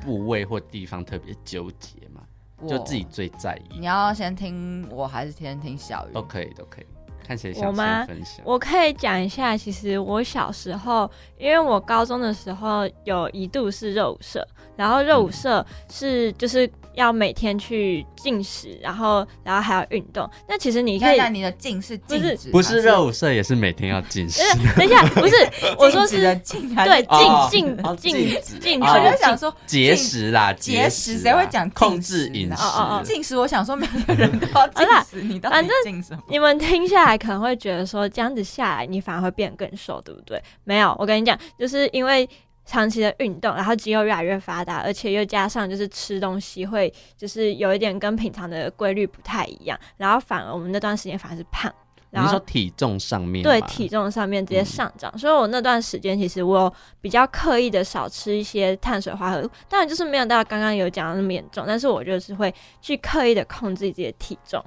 [0.00, 2.22] 部位或地方特别纠结吗？
[2.68, 6.12] 就自己最在意你要先听我还是先听小鱼？
[6.12, 6.86] 都可以，都可以。
[7.26, 8.36] 看谁想我吗先分享。
[8.44, 20.28] 我可以讲一下，其实我小时候，因为我高中的时候有一度是热舞社，然后热舞社是就是要每天去进食，然后然后还要运动。
[20.48, 24.42] 那其实你可以，你的进是静止，不是热舞社也是每天要进食。
[24.76, 25.34] 等一下，不是
[25.78, 27.02] 我说是对
[27.50, 32.62] 进哦进进进哦我就想说节食啦，节食谁会讲控制饮食？
[32.62, 36.22] 哦哦哦进食，我想说每个人都要进食，你到底反正进什么？
[36.28, 40.42] 你们听下来可能会觉得说，这样子下来你反而会变更瘦，对不对？
[40.64, 42.28] 没有，我跟你讲，就是因为
[42.64, 51.72] 长期的运动，然后肌肉越来越发达，而且又加上就是吃东西会就是有一点跟平常的规律不太一样，然后反而我们那段时间反而是胖。
[52.16, 64.64] 你说然后体重上面对体重上面直接上涨，所以我那段时间其实我有比较刻意的少吃一些碳水化合物，当然就是没有到刚刚有讲的那么严重，但是我就是会去刻意的控制自己的体重。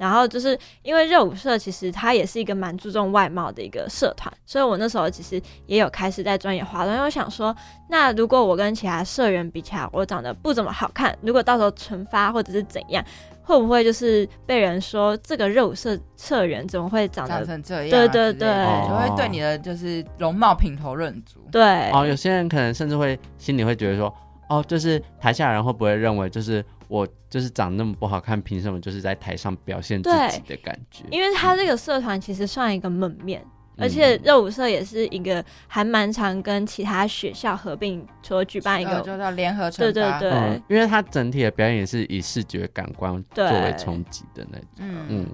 [0.00, 7.54] 然后就是因为热舞社其实它也是一个蛮注重外貌的一个社团，所以我那时候其实也有开始在专业化妆，因为我想说，
[7.90, 13.04] 那如果我跟其他社员比起来，我长得不怎么好看，如果到时候惩罚或者是怎样，
[13.42, 18.48] 会不会就是被人说这个热舞社社员怎么会长长得成这样啊对对对
[18.88, 21.40] 就会对你的就是容貌品头论足。
[21.52, 21.90] 对。
[21.90, 24.14] 哦，有些人可能甚至会心里会觉得说，
[24.48, 31.04] 哦，就是台下人会不会认为就是我就是长那么不好看，凭什么就是在台上表现自己的感觉？
[31.08, 33.40] 因为他这个社团其实算一个门面，
[33.76, 44.66] 嗯而且热舞社也是一个还蛮常跟其他学校合并，所举办一个呃就叫联合对对对、嗯，因为它整体的表演也是以视觉感官作为冲击的那种。
[44.78, 45.26] 嗯嗯，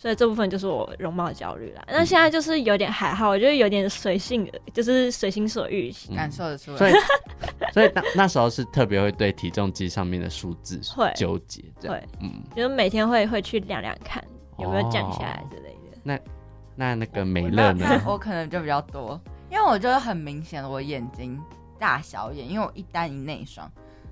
[0.00, 1.84] 所以这部分就是我容貌焦虑啦。
[1.86, 5.92] 那现在就是有点还好，我觉得有点随性，就是随心所欲。
[6.08, 6.78] 嗯感受得出来。
[6.78, 6.92] 所以
[7.74, 14.24] 所以那那时候是特别会对体重机上面的数字会纠结，这样，嗯，就是每天会会去量量看
[14.58, 15.98] 有没有降下来之类的。
[16.02, 16.18] 那
[16.74, 18.02] 那那个美我乐那呢？
[18.08, 21.38] 我可能就比较多，因为我觉得很明显，我眼睛
[21.78, 23.70] 大小眼，因为我一单一内双，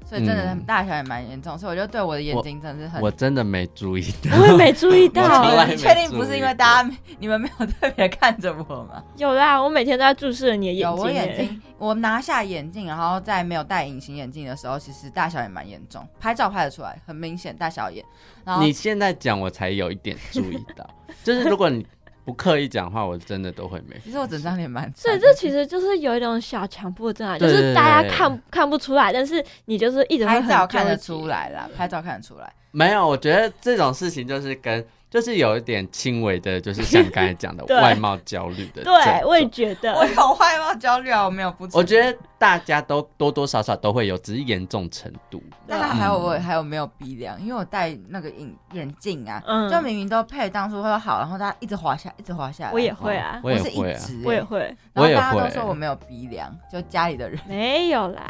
[0.09, 3.03] 所以真的嗯大小也蛮严重，所以我就对我的眼睛真的是很。
[3.03, 5.23] 我真的没注意到， 我也没注意到
[5.69, 9.05] 你确定不是因为大家你们没有特别看着我吗？
[9.19, 11.05] 有啦，我每天都在注视着你的眼有睛。
[11.05, 18.03] 我眼睛，我拿下眼镜，然后在没有戴隐形眼镜的时候，其实大小也蛮严重，拍照拍得出来，很明显大小眼。
[18.45, 20.89] 然后你现在讲我才有一点注意到，
[21.23, 21.87] 就是如果你
[22.29, 23.99] 不刻意讲话，我真的都会没。
[24.05, 31.27] 其实我整张脸蛮所以这其实就是有一种小强迫症啊，就是大家看看不出来，但是你就是一直拍照看得出。
[31.27, 32.53] 来啦，拍照看得出来。
[32.71, 39.95] 没有，我觉得这种事情就是跟就是有一点轻微的，就是像刚才讲的 外貌焦虑的症对，我也觉得。
[39.95, 41.67] 我有外貌焦虑啊，我没有不。
[41.73, 45.43] 我觉得大家都多多少少都会有，只是严重程度。
[45.67, 47.41] 那还有我还有没有鼻梁？
[47.41, 52.73] 因为我戴那个眼眼镜啊，嗯就明明都配当初会好，然后它一直滑下，一直滑下来。
[52.73, 54.59] 我也会啊，我也是一会啊直欸我也会，
[54.93, 57.41] 然后我也大家都说我没有鼻梁，就家里的人。
[57.49, 58.23] 没有啦。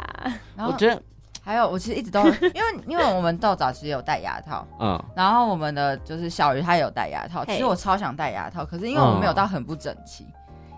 [0.55, 1.01] 然后我觉得，
[1.49, 10.27] 还有，我其实一直都 因为因为我们豆早其实有戴牙套，嗯，然后我们的就是小鱼他也有戴牙套，其实我超想戴牙套，可是因为我们没有到很不整齐。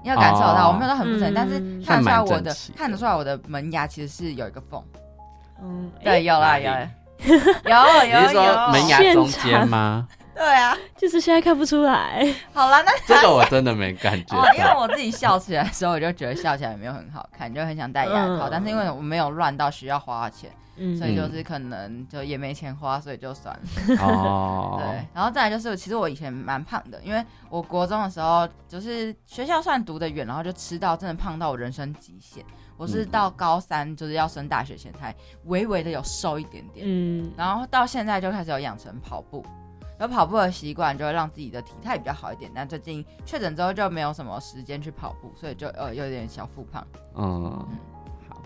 [0.01, 0.55] 你要感受哦。
[0.57, 4.81] 到，我没有到很不整齐，嗯但是看得出来我的看得出来我的门牙其实是有一个缝。
[5.61, 6.87] 嗯，对，有啦有啦
[7.19, 7.29] 有。
[7.69, 8.67] 有你是说有。
[8.71, 10.07] 门牙中间吗？
[10.33, 12.25] 对啊，就是现在看不出来。
[12.53, 14.71] 好了，那这个我真的没感觉哦，因为。
[14.81, 23.95] 我自己笑起来的时候，我就觉得笑起来没有很好看，就很想戴牙套，嗯但是因为我没有乱到需要花钱，嗯所以就是可能就也没钱花，所以就算了。
[24.01, 32.43] 哦， 对，然后再来就是，其实我以前蛮胖的，因为我国中的时候就是学校算读的远，然后就吃到真的胖到我人生极限。
[32.77, 39.45] 我是到高三就是要升大学前才微微的有瘦一点点，嗯，然后到现在就开始有养成跑步，
[40.01, 42.51] 有跑步的习惯，就会让自己的体态比较好一点。
[42.55, 46.85] 但最近确诊之后就没有什么时间去跑步，所以就呃有点小复胖。
[47.15, 47.67] 嗯，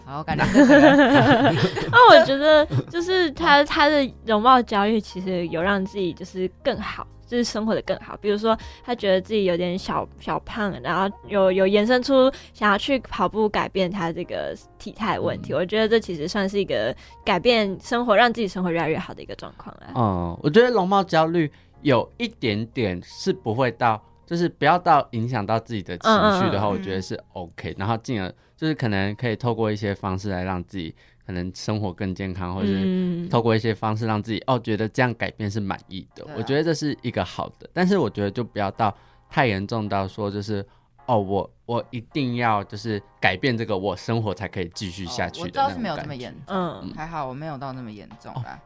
[0.06, 1.52] 好，感觉这个
[1.92, 8.16] 那我觉得就是他他的容貌焦虑，其实有让自己就是更好，就是生活的更好。
[8.22, 15.54] 比如说，他觉得自己有点小小胖，然后有有延伸出想要去跑步改变他这个体态问题。
[15.54, 19.88] 我觉得这其实算是一个改变生活，让自己生活越来越好的一个状况了。
[19.96, 27.76] 嗯，我觉得容貌焦虑有一点点是不会到，就是不要到影响到自己的情绪的话，嗯嗯嗯我觉得是 OK。
[27.78, 30.94] 然后进而就是可能可以透过一些方式来让自己
[31.26, 36.32] 可能生活更健康，或者是嗯，透过一些方式让自己哦觉得这样改变是满意的啊。
[36.38, 38.96] 我觉得这是一个好的，但是我觉得就不要到
[39.30, 40.66] 太严重到说就是。
[41.08, 48.60] 哦，我我一定要就是改变这个，我生活才可以继续下去哦我的那倒是没有这么严重，嗯，还好我没有到那么严重啦。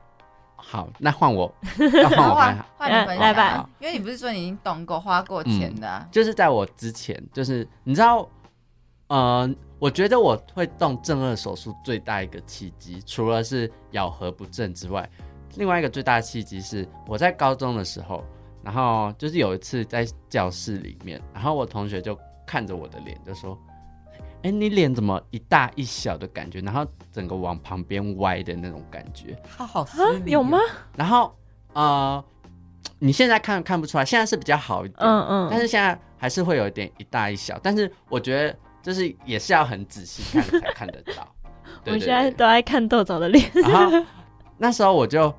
[0.56, 2.66] 好，那换我，那换我换。
[2.78, 8.26] 换你分享来吧啊，因为你不是说你已经懂过花过钱的啊，就是在我之前，就是你知道，
[9.10, 15.08] 呃，我觉得我会动正颚手术最大一个契机，除了是咬合不正之外，
[15.56, 18.24] 另外一个最大的契机是我在高中的时候，
[18.64, 23.58] 然后就是有一次在教室里面，然后我同学就看着我的脸就说
[24.44, 26.60] ：“哎，你脸怎么一大一小的感觉？
[26.62, 30.60] 然后整个往旁边歪的那种感觉。”他好失啊，有吗？？
[30.96, 31.36] 然后
[31.74, 32.24] 呃，
[33.00, 41.28] 你现在看看不出来，现在是比较好一点，嗯嗯，但是现在还是会有一点一大一小，但是我觉得就是也是要很仔细看才看得到。
[41.86, 43.50] 我现在都爱看豆枣的脸。
[43.54, 44.06] 然后
[44.58, 45.34] 那时候我就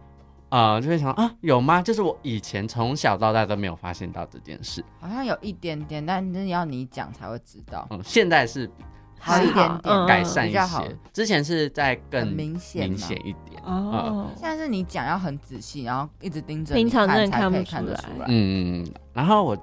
[0.49, 1.83] 呃就会想啊，有吗？
[1.83, 7.87] 就是我以前从小到大都没有发现到这件事，好像有一点点，但真的要你讲才会知道。
[7.91, 8.71] 嗯，现在是
[9.19, 13.63] 好一点点，嗯改善一些，之前是在更很明显明显一点。
[13.65, 18.27] 哦，现在是你讲要很仔细，然后一直盯着平常真的看看不出来看得出来。
[18.29, 19.57] 嗯，然后我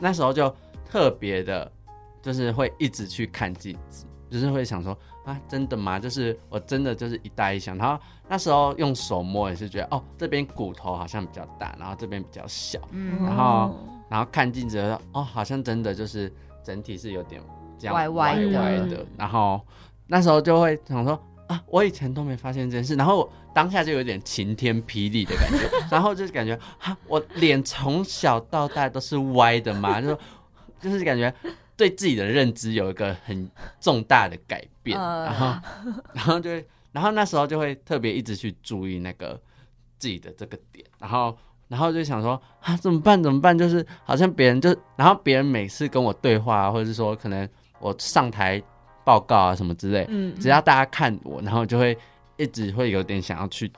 [0.00, 0.52] 那时候就
[0.90, 1.70] 特别的，
[2.24, 5.98] 就是会一直去看镜子，就是会想说啊，真的吗？
[5.98, 14.78] 就是我真的就是一大一小，然后那时候用手摸也是觉得哦，这边骨头好像比较大，然后这边比较小，嗯，然后然后看镜子
[15.12, 16.32] 哦，好像真的就是
[16.64, 17.42] 整体是有点
[17.78, 19.60] 这样歪歪的歪的，然后
[20.06, 21.22] 那时候就会想说。
[21.46, 30.18] 啊，我以前都没发现这件事，然后我当下就有点晴天霹雳的感觉， 然后就是感觉啊，我脸从小到大都是歪的嘛，就是
[30.80, 31.30] 就是感觉
[31.76, 35.46] 对自己的认知有一个很重大的改变，呃然后
[36.12, 39.40] 然后就会，然后那时候就会特别一直去注意那个
[39.98, 43.20] 自己的这个点，然后然后就想说啊，怎么办？
[43.20, 43.56] 怎么办？
[43.58, 47.48] 就是好像别人就，然后别人每次跟我对话、啊，或者是说可能
[47.80, 48.62] 我上台
[49.04, 51.96] 报告啊什么之类，嗯，只要大家看我，然后就会
[52.36, 53.70] 一直会有点想要去，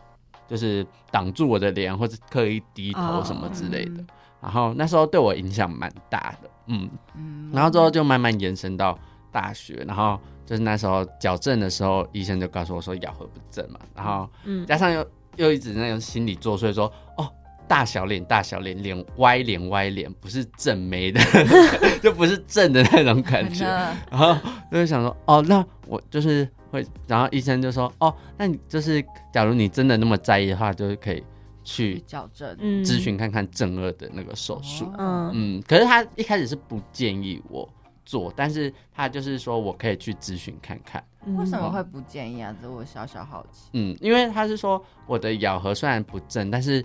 [0.46, 4.02] 就是挡住我的脸，或者刻意低头什么之类的。
[4.02, 4.06] 嗯
[4.40, 7.50] 然后那时候对我影响蛮大的，嗯，嗯。
[7.52, 8.98] 然后之后就慢慢延伸到
[9.32, 14.64] 大学，然后就是那时候矫正的时候，医生就告诉我说咬合不正嘛，然后嗯。
[14.66, 17.28] 加上又又一直那种心理作祟说，哦，
[17.68, 21.20] 大小脸大小脸，脸歪脸歪脸，不是正眉的，
[22.00, 23.64] 就不是正的那种感觉，
[24.10, 24.34] 然后
[24.70, 31.22] 就会想说，哦，那我就是会，然后医生就说，哦，那你就是假如你真的那么在意的话，就是可以
[31.66, 34.84] 去去矫正，嗯咨询看看正颚的那个手术。
[34.84, 37.68] 哦嗯嗯，可是他一开始是不建议我
[38.04, 41.04] 做，但是他就是说我可以去咨询看看。
[41.26, 42.54] 嗯为什么会不建议啊？
[42.62, 43.68] 这我小小好奇。
[43.72, 46.82] 嗯，因为他是说我的咬合虽然不正，但是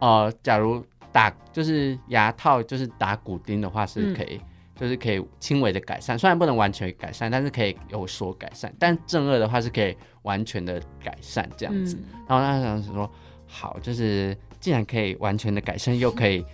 [0.00, 4.40] 呃，假如打就是牙套就是打骨钉的话是可以，
[4.74, 8.74] 就是可以轻微的改善，虽然不能完全改善，但是可以有所改善。
[8.80, 11.94] 但正颚的话是可以完全的改善这样子。
[11.94, 13.08] 嗯然后他想说，
[13.56, 16.44] 好，就是既然可以完全的改善，又可以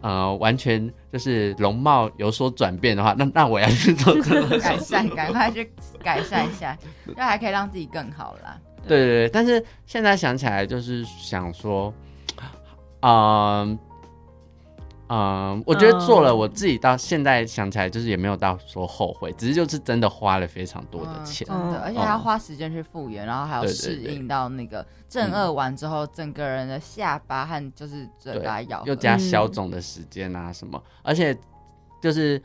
[0.00, 5.70] 呃完全就是容貌有所转变的话，那那我要去做这个 改善，赶快去
[6.02, 8.58] 改善一下，就还可以让自己更好啦。
[8.88, 11.92] 对对对，但是现在想起来就是想说，
[13.02, 13.78] 嗯
[15.08, 16.38] 嗯，我觉得做了，嗯。
[16.38, 21.46] 我自己到现在想起来就是也没有到说后悔，只是就是真的花了非常多的钱。
[21.46, 21.82] 真的，嗯。
[21.82, 31.36] 而且还要花时间去复原，然后还要适应到那个正颚完之后，整个人的下巴和就是嘴巴咬，又加消肿的时间啊什么，而且
[32.02, 32.42] 就是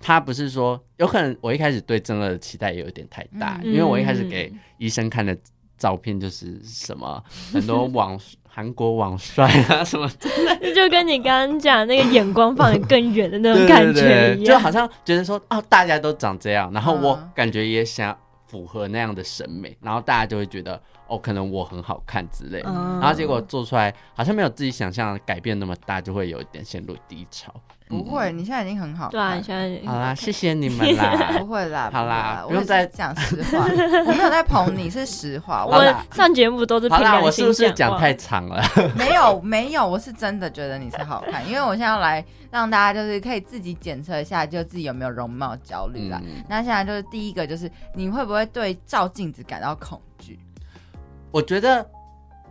[0.00, 3.72] 他不是说有可能我一开始对正颚的期待也有点太大，嗯。
[3.72, 5.36] 因为我一开始给医生看的
[5.80, 7.20] 照片就是什么
[7.52, 8.16] 很多网
[8.46, 10.06] 韩国网帅啊什么
[10.76, 18.16] 就跟你刚刚讲那个眼光放得更远的那种感觉一样，就好像觉得说哦大家都长这样，然后我嗯感觉也想
[18.46, 22.68] 符合那样的审美，然后大家就会觉得哦可能我很好看之类的。
[22.68, 27.54] 嗯然后结果做出来好像没有自己想象的改变那么大，就会有一点陷入低潮。
[27.90, 29.10] 不会，你现在已经很好看。
[29.10, 31.44] 对啊，你现在嗯好啦， 谢谢你们啦 不。
[31.46, 33.64] 会啦， 好啦不用再讲实话，
[34.06, 35.66] 我没有在捧你，是实话。
[35.66, 38.62] 我上节目都是凭好啦，我是不是讲太长了？
[38.96, 46.20] 没有没有，我是真的觉得你是好看，因为我现在要来让大家就是可以自己检测一下，就自己有没有容貌焦虑啦。
[46.24, 50.38] 嗯，那现在就是第一个，就是你会不会对照镜子感到恐惧？
[51.32, 51.84] 我觉得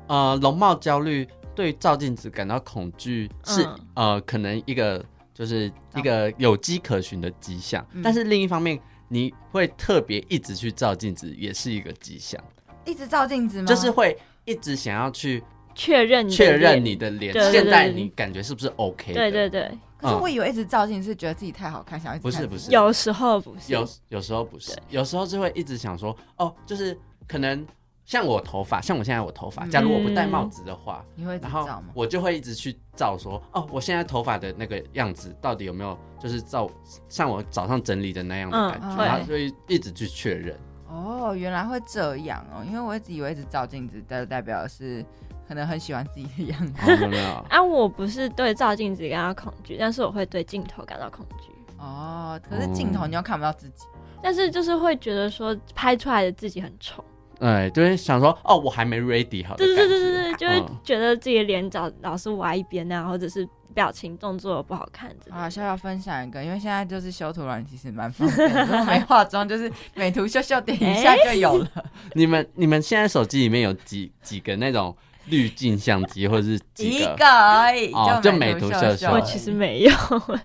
[0.07, 5.03] 呃，容貌焦虑对照镜子感到恐惧是、嗯呃，可能一个
[5.39, 8.01] 就是一个有迹可循的迹象，嗯。
[8.03, 12.43] 但是另一方面，你会特别一直去照镜子，也是一个迹象，
[12.83, 13.65] 一直照镜子吗？
[13.65, 15.41] 就是会一直想要去
[15.73, 19.13] 确认确认你的脸现在你感觉是不是 OK？
[19.13, 22.69] 对对对，可是我以为一直照镜是觉得自己太好看，想要一直看不是不是。
[22.71, 26.99] 有时候不是，有有时候不是，有时候就会一直想说，哦，就是
[27.29, 27.65] 可能
[28.09, 31.89] 像我头发，像我现在我头发，假如我不戴帽子的话，你会一直然后照吗？
[31.93, 36.67] 我就会一直去照说，哦，我现在头发的那个样子到底有没有就是照
[37.07, 40.57] 像我早上整理的那样的感觉，嗯然后就会一直去确认。
[40.87, 45.05] 哦，原来会这样哦，因为我一直以为一直照镜子，代代表的是
[45.47, 46.81] 可能很喜欢自己的样子。
[47.47, 51.51] 啊，我不是对照镜子感到恐惧，但是我会对镜头感到恐惧。
[51.77, 53.85] 哦，可是镜头你又看不到自己。
[54.19, 57.05] 但是就是会觉得说拍出来的自己很丑，
[57.39, 59.75] 哎，就是想说，哦，我还没 ready 好的对。
[59.75, 65.09] 对对对对，就会嗯觉得自己的脸老老是歪一边啊，或者是表情动作不好看。
[65.29, 71.67] 啊，笑笑分享一个，因为现在就是修图软其实蛮方便的，如果没化妆就是美图秀秀点一下就有了。
[72.13, 74.95] 你们你们现在手机里面有几几个那种
[75.27, 77.25] 滤镜相机，或者是几一个？
[77.25, 79.11] 而已，哦就美图秀秀秀。
[79.11, 79.91] 我其实没有，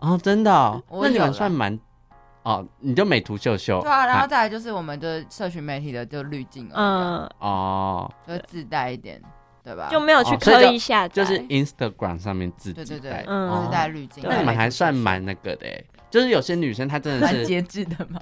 [0.01, 1.77] 哦，真的、哦，那你们算蛮
[2.45, 3.81] 哦，你就美图秀秀。
[3.83, 9.21] 对啊，然后再来就是我们的社群媒体的就滤镜嗯，哦，就自带一点，
[9.63, 9.89] 对吧？
[9.91, 14.23] 就没有去刻意下载，就是 Instagram 上面自己对对对带，嗯哦自带滤镜。
[14.29, 18.21] 那你们还算蛮那个的哎，就是有些女生她真的是，蛮节制的嘛。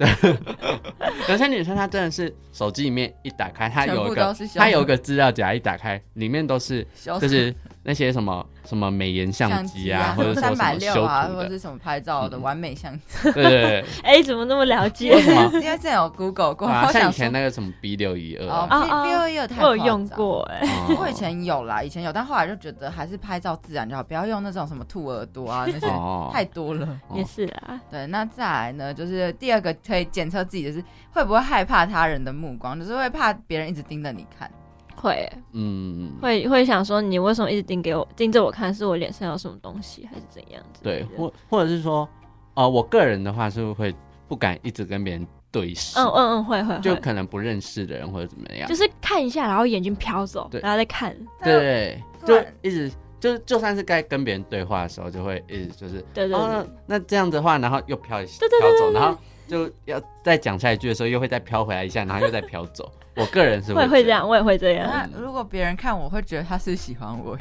[1.29, 7.53] 有些女生她真的是手机里面一打开，她有一个她有一个资料夹一打开，里面都是就是
[7.85, 13.05] 那些什么什么美颜相机啊，或者说三百什么修六啊，或者，是什么拍照的嗯完美相机。
[13.23, 15.21] 对对对， 哎，怎么那么了解为？
[15.21, 15.43] 什么？
[15.61, 26.87] 因为之前有 Google 过，啊，像以前那个什么 B 六一二哦，B 六一二太我有用过哎，哦我以前有啦，以前有，但后来就觉得还是拍照自然就好，不要用那种什么兔耳朵啊 那些，哦太多了。
[27.09, 30.81] 哦也是啊，对，那再来呢，就是第二个可以检测自己的是
[31.11, 34.49] 会不会害怕他人的目光，就是会怕别人一直盯着你看。
[34.95, 35.31] 会。
[35.51, 38.73] 嗯，会会想说你为什么一直盯给我盯着我看？
[38.73, 42.07] 是我脸上有什么东西，还是怎样子对，或或者是说，
[42.55, 43.93] 呃，我个人的话是会
[44.27, 59.17] 不敢一直跟别人对视，嗯嗯嗯，会会会，就可能不认识的人或者怎么样，就是看一下，然后眼睛飘走，然后再看，对对，就一直就就算是该跟别人对话的时候，就会一直就是，对对哦，对，那那这样子的话，然后又飘一对对飘走，然后
[59.53, 62.91] 就要再讲下一句的时候，又会再飘回来一下，然后又再飘走。
[63.15, 64.89] 我个人是会会这样，我也会这样。
[64.91, 67.37] 那如果别人看我会觉得他是喜欢我，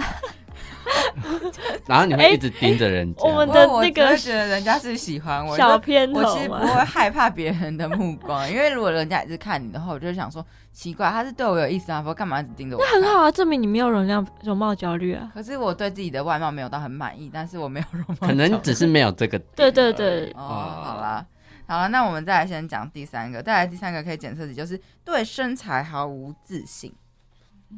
[1.87, 3.23] 然后你会一直盯着人家。
[3.25, 12.85] 我们的那个我觉得人家是喜欢我，小偏头我其实不，会害怕别人的目光，因为如果人家一直看你的话，我就会想说奇怪，他是对我有意思啊，不干嘛一直盯着我？
[12.85, 13.03] 那很。
[13.11, 15.31] 好啊，证明你没有容量容貌焦虑啊。
[15.33, 21.25] 可是我对自己的外貌没有到很满意，但是我没有容貌可能只是没有这个对对对哦，好啦，
[21.73, 26.93] 好了，那我们再来先讲第三个，再来第三个可以检测的就是对身材毫无自信。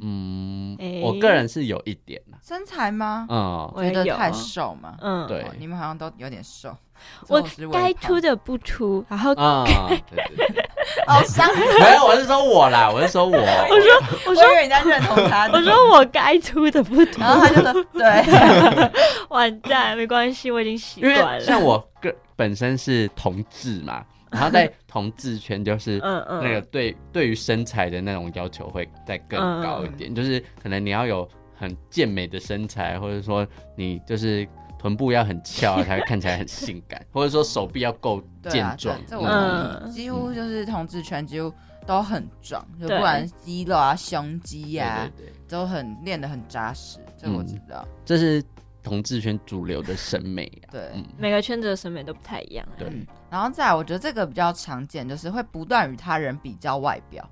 [0.03, 3.27] 嗯诶，我个人是有一点啦身材吗？
[3.31, 4.97] 嗯，我也有觉得太瘦吗？
[5.01, 6.77] 嗯，对哦你们好像都有点瘦。
[7.29, 10.03] 我是微该胖凸的不凸，然后啊，对
[10.37, 10.71] 对对，
[11.07, 11.65] 好 伤心。
[11.81, 18.91] 没有，我是说我啦，我是说我，我说我我说以为你在认同他，我说我该凸的不凸，然后他就说对，
[19.29, 21.41] 完蛋，没关系，我已经习因惯了。
[21.41, 34.47] 像我个本身是同志嘛， 然后在同志圈就是嗯嗯，那个对对于身材的那种要求会再更高一点，就是可能你要有很健美的身材，或者说你就是
[34.79, 38.99] 臀部要很翘啊才会看起来很性感， 或者说手臂要够健壮。
[39.07, 39.17] 这。
[39.17, 41.53] 这我几乎就是同志圈几乎
[41.87, 45.11] 都很壮，就不管是肌肉啊、胸肌对呀、
[45.49, 47.87] 都很练得很扎实，这我知道。
[48.05, 48.43] 这是
[48.85, 50.71] 同志圈主流的审美啊。
[50.71, 52.65] 对，嗯，每个圈子的审美都不太一样。
[52.79, 57.29] 对嗯，然后再来，我觉得这个比较常见，就是会不断与他人比较外表。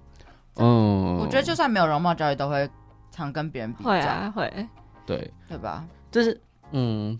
[0.57, 2.69] 嗯，我觉得就算没有容貌焦虑，都会
[3.11, 4.69] 常跟别人比较，会啊，会，
[5.07, 5.87] 对，对吧？
[6.11, 6.39] 就是
[6.73, 7.19] 嗯，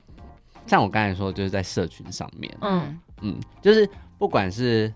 [0.67, 4.93] 像我刚才说，就是在社群上面，嗯，嗯，就是不管是，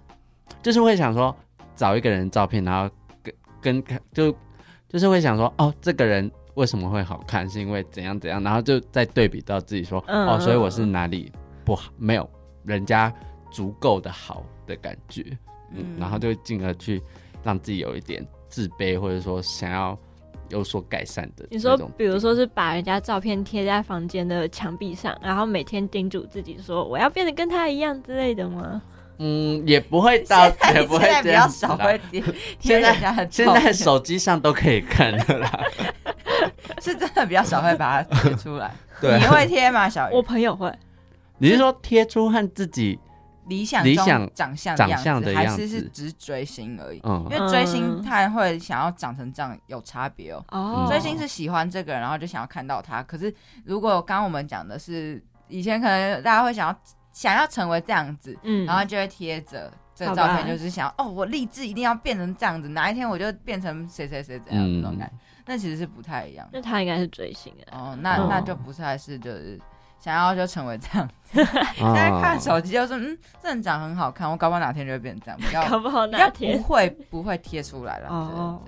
[0.63, 1.35] 就是会想说
[1.75, 2.95] 找一个人照片，然后
[3.61, 4.31] 跟跟就
[4.89, 11.31] 就是会想说，哦，这个人为什么会好看，是因为怎样怎样，然后就再对比到自己说，嗯哦，所以我是哪里
[11.65, 12.29] 不好，没有
[12.65, 13.13] 人家
[13.51, 15.25] 足够的好的感觉，
[15.73, 17.03] 嗯，然后就进而去
[17.43, 19.99] 让自己有一点自卑，或者说想要
[20.49, 28.81] 有所改善的你说，比如说是把人家照片贴在房间的墙壁上，然后每天叮嘱自己说我要变得跟他一样之类的吗？
[29.19, 35.61] 嗯，也不会到，现在也不会现在比较这样子少会贴贴现在现在手机上都可以看了啦。
[36.83, 38.71] 是真的比较少会把它贴出来。
[39.01, 40.23] 你会贴吗，小我？
[40.23, 40.73] 朋友会，
[41.39, 42.99] 你是说贴出和自己
[43.49, 47.01] 理想中理想长相长样子，相的样还是是只追星而已？
[47.05, 50.45] 嗯因为追星嗯他会想要长成这样有差别哦。
[50.51, 53.03] 哦，追星是喜欢这个人，然后就想要看到他。
[53.03, 53.33] 可是
[53.65, 56.77] 如果刚刚我们讲的是以前可能大家会想要
[57.17, 65.15] 想要成为这样子，嗯，然后就会贴着这个照片就是想哦，我立志一定要变成这样子，哪一天我就变成谁谁谁怎样嗯那种感觉。
[65.47, 66.47] 那其实是不太一样。
[66.53, 69.59] 那他应该是追星的，哦，那哦那就不太是就是
[69.99, 71.09] 想要就成为这样。
[71.33, 78.09] 现在看手机就说嗯，这人长很好看，我搞不好哪天就会变成这样，不要搞不好哪天不会不会贴出来了。
[78.11, 78.61] 哦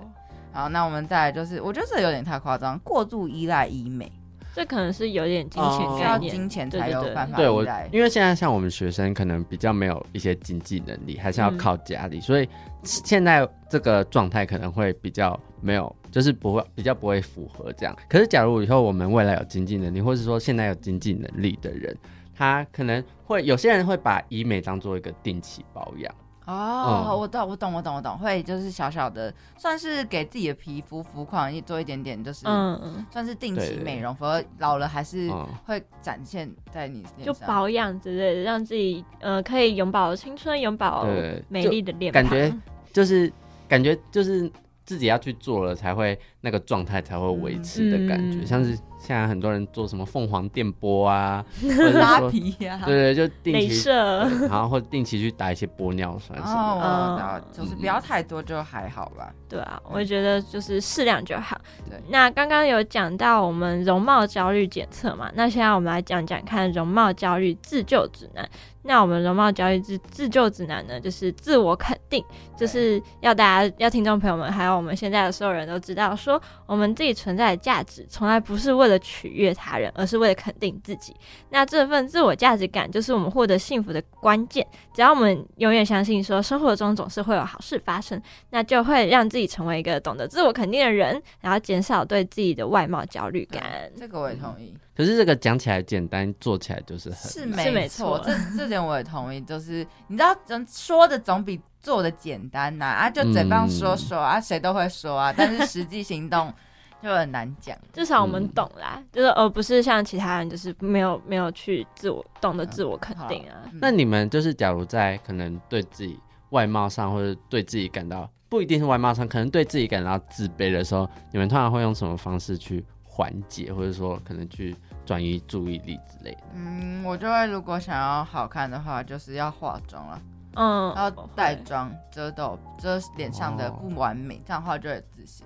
[0.51, 4.11] 好，那我们再来就是，我觉得这有点太夸张，过度依赖医美，
[4.55, 7.63] 这可能是有点金钱哦需要概念，金钱才有办法对我。
[7.91, 12.49] 因为现在像我们学生可能比较没有一些经济能力，还是要嗯靠家里，所以
[12.83, 17.95] 现在这个状态可能会比较没有，就是不会比较不会符合这样。
[18.09, 21.95] 可是假如以后我们未来有经济能力，或是说现在有经济能力的人，
[22.35, 26.13] 他可能会有些人会把医美当做一个定期保养。
[26.49, 37.33] 哦，嗯我懂，我懂，我懂，我懂，会就是小小的，算是给自己的皮肤肤况一做一点点，就是嗯嗯，算是定期美容，否则老了还是嗯会展现在你脸就。
[37.45, 41.05] 保养之类的，让自己呃可以永葆青春，永葆
[41.47, 42.23] 美丽的脸庞。
[42.23, 42.53] 感觉
[42.91, 43.31] 就是
[43.67, 44.51] 感觉就是
[44.85, 48.39] 自己要去做了，才会那个状态才会维持的感觉。
[48.39, 57.43] 嗯像是现在很多人做什么凤凰电波啊， 或者拉皮呀、对对，就定镭期，射，然后或定期去打一些玻尿酸什么的。
[57.51, 59.33] 就是不要太多就还好吧。
[59.47, 61.59] 对啊，我觉得就是适量就好。
[61.89, 68.47] 对那刚刚有讲到我们容貌焦虑检测嘛，那现在我们来讲讲看容貌焦虑自救指南。
[68.83, 72.23] 那我们容貌焦虑自自救指南呢，就是自我肯定，
[72.57, 81.15] 就是要大家要听众朋友们，还有我们现在的所有人都知道，说我们自己存在的价值，从来不是为了取悦他人，而是为了肯定自己。
[81.49, 84.65] 那这份自我价值感，就是我们获得幸福的关键。
[84.93, 93.63] 只要我们永远相信说，生活中总是会有好事发生，那就会让自己成为一个懂得自我肯定的人，然后减少对自己的外貌焦虑感。
[93.97, 99.39] 这个我也同意，可是这个讲起来简单，做起来就是很是没错这这点我也同意。
[99.41, 106.53] 就是你知道，总说的总比做的简单呐、啊，就嘴巴说说、啊，谁都会说啊，但是实际行动
[107.01, 107.77] 就很难讲。
[107.93, 113.55] 至少我们懂啦，就是而不是像其他人，就是没有没有去自我懂得自我肯定啊。
[113.71, 116.19] 嗯那你们就是假如在可能对自己
[116.49, 124.75] 外貌上，或者对自己感到不一定是外貌上，可能对自己感到自卑的时候，你们通常会用什么方式去缓解，或者说可能去
[125.05, 126.41] 转移注意力之类的？
[126.55, 130.21] 嗯，我就会如果想要好看的话，就是要化妆了，
[130.55, 135.45] 嗯，要带妆遮痘遮脸上的哦不完美，这样的话就会自信。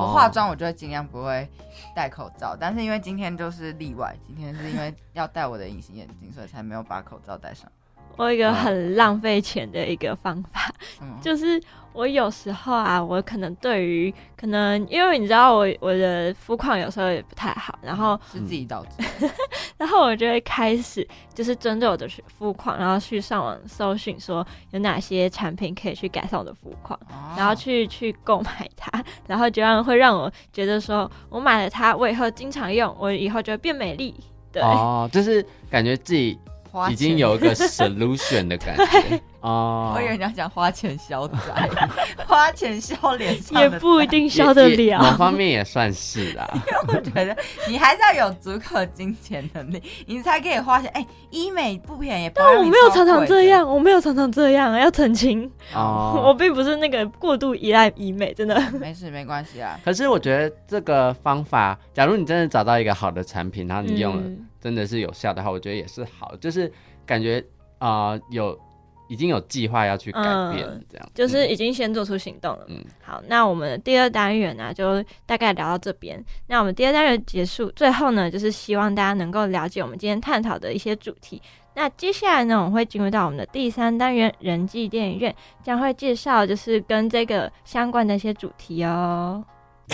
[0.00, 1.46] 我化妆我就会尽量不会
[1.94, 7.70] 戴口罩，但是因为今天就是例外，今天是因为要戴我的隐形眼镜，所以才没有把口罩戴上。
[8.16, 11.60] 我有一个很浪费钱的一个方法，嗯， 就是
[11.92, 19.28] 我有时候啊，我可能对于可能因为你知道我我的肤况有时候也不太好，然后是自己导致。
[19.76, 22.08] 然后我就会开始就是针对我的
[22.38, 34.14] 肤况，然后去上网搜寻说有哪些产品可以去改善我的肤况，哦然后去去购买它， 然后这样会让我觉得说我买了它，我以后经常用，我以后就会变美丽。
[34.52, 36.38] 对，哦，就是感觉自己
[36.72, 41.36] 花已经有一个 solution 的感觉哦我以为你要讲花钱消灾，
[42.26, 44.06] 花钱消脸上也不一。
[44.12, 45.04] 定消得也也某。
[45.16, 46.46] 方面也算是啦。
[46.86, 47.34] 我觉得
[47.66, 50.90] 你还是要有足够金钱能力，你才可以花钱。
[50.94, 58.60] 哎、医美不便宜，但我没有常常这样，我没有常常这样，要澄清哦，我哦，并不是那个过度依赖医美，真的。
[58.78, 59.80] 没事，没关系啊。
[59.84, 66.72] 可是我觉得这个方法，假如你真的找到一个好的产品，然后你用了嗯真的是有效的话，我觉得也是好，就是
[67.04, 67.44] 感觉
[67.78, 68.58] 啊、呃有
[69.08, 70.22] 已经有计划要去改
[70.54, 72.64] 变嗯这样，就是嗯已经先做出行动了。
[72.68, 76.24] 嗯好，那我们的第二单元呢、就大概聊到这边。
[76.46, 81.42] 那我们第二单元结束，最后呢，就是希望大家能够了解我们今天探讨的一些主题。
[81.74, 89.44] 那接下来呢，我们会进入到我们的第三单元——人际电影院，将会介绍就是跟这个相关的一些主题哦。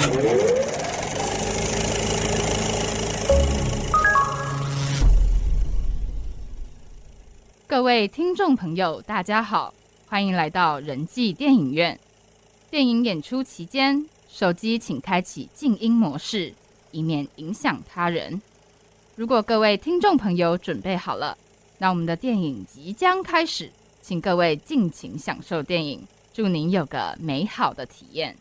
[7.68, 9.74] 各位听众朋友，大家好，
[10.06, 12.00] 欢迎来到人际电影院。
[12.70, 16.54] 电影演出期间，手机请开启静音模式，
[16.92, 18.40] 以免影响他人。
[19.16, 21.36] 如果各位听众朋友准备好了，
[21.76, 26.00] 那我们的电影即将开始，请各位尽情享受电影，
[26.32, 28.34] 祝您有个美好的体验。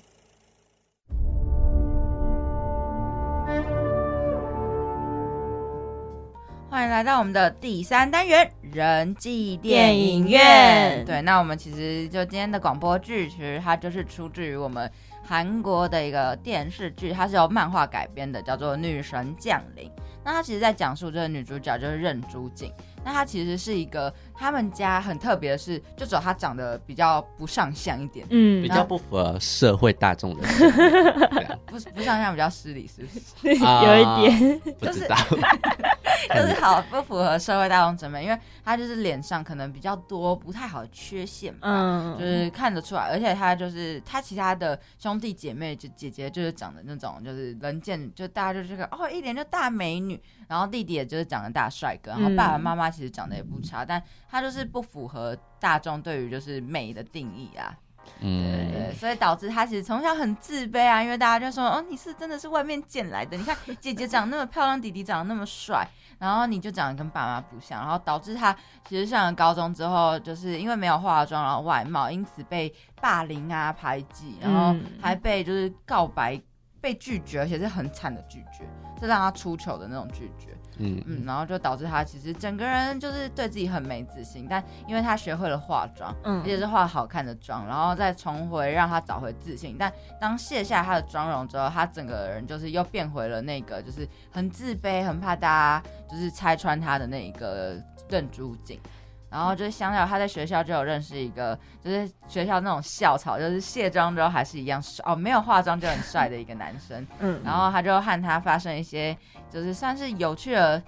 [6.77, 11.03] 欢迎来到我们的第三单元人际电影影院。
[11.05, 14.87] 对，那我们其实就今天的广播剧，其实它就是出自于我们
[15.23, 19.89] 韩国的一个电视剧，它是由漫画改编的，叫做《女神降临》。
[20.23, 22.71] 那它其实在讲述这个女主角就是任珠景，
[23.07, 30.45] 那他其实是一个他们家很特别的是，就只有他长得比较不上相一点，嗯比较不符合社会大众的
[31.67, 33.63] 不不上相比较失礼，是不是？
[33.63, 35.15] 啊 有一点， 不知道。
[36.29, 57.77] 就是好不符合社会大众审美，因为他就是脸上可能比较多不太好的缺陷吧，嗯，就是看得出来，而且他就是他其他的兄弟姐妹就姐姐就是长得那种就是人见就大家就这个哦一脸就大美女，然后弟弟也就是长得大帅哥，然后爸爸嗯妈妈其实长得也不差，但他就是不符合大众对于就是美的定义啊。
[58.21, 65.85] 嗯，对，所以导致他其实从小很自卑啊，因为大家就说，哦，你是真的是外面捡来的，你看姐姐长那么漂亮，弟弟长得那么帅，
[66.17, 68.55] 然后你就长得跟爸妈不像，然后导致他
[68.87, 76.41] 其实上了高中之后，就是因为没有化妆，然后外貌，因此被霸凌啊、排挤，然后嗯还被就是告白
[76.79, 78.65] 被拒绝，而且是很惨的拒绝，
[79.01, 80.56] 是让他出糗的那种拒绝。
[80.79, 89.75] 嗯嗯，然后就导致他其实整个人就是对自己很没自信，但因为他学会了化妆，嗯而且是化好看的妆，然后再重回让他找回自信。
[89.77, 95.47] 但当卸下他的妆容之后，他整个人就是又变回了那个就是很自卑、很怕大
[95.81, 97.75] 家就是拆穿他的那一个
[98.09, 98.79] 认珠景。
[99.29, 107.05] 然后就想想他在学校就有认识一个，就是学校那种校草，就是卸妆之后还是一样帅哦，没有化妆就很帅的一个男生。
[107.19, 109.17] 嗯，然后他就和他发生一些，
[109.49, 110.81] 就是算是有趣的，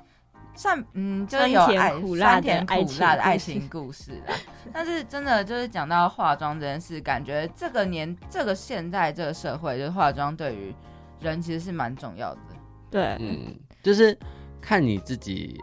[0.55, 4.33] 算嗯，就是有爱苦辣的酸甜苦辣的爱情故事啦。
[4.71, 10.73] 但是真的就是讲到化妆这件事，感觉这个年这个现代这个社会，就是化妆对于
[11.19, 12.41] 人其实是蛮重要的。
[12.89, 14.17] 对，嗯，就是
[14.61, 15.59] 看你自己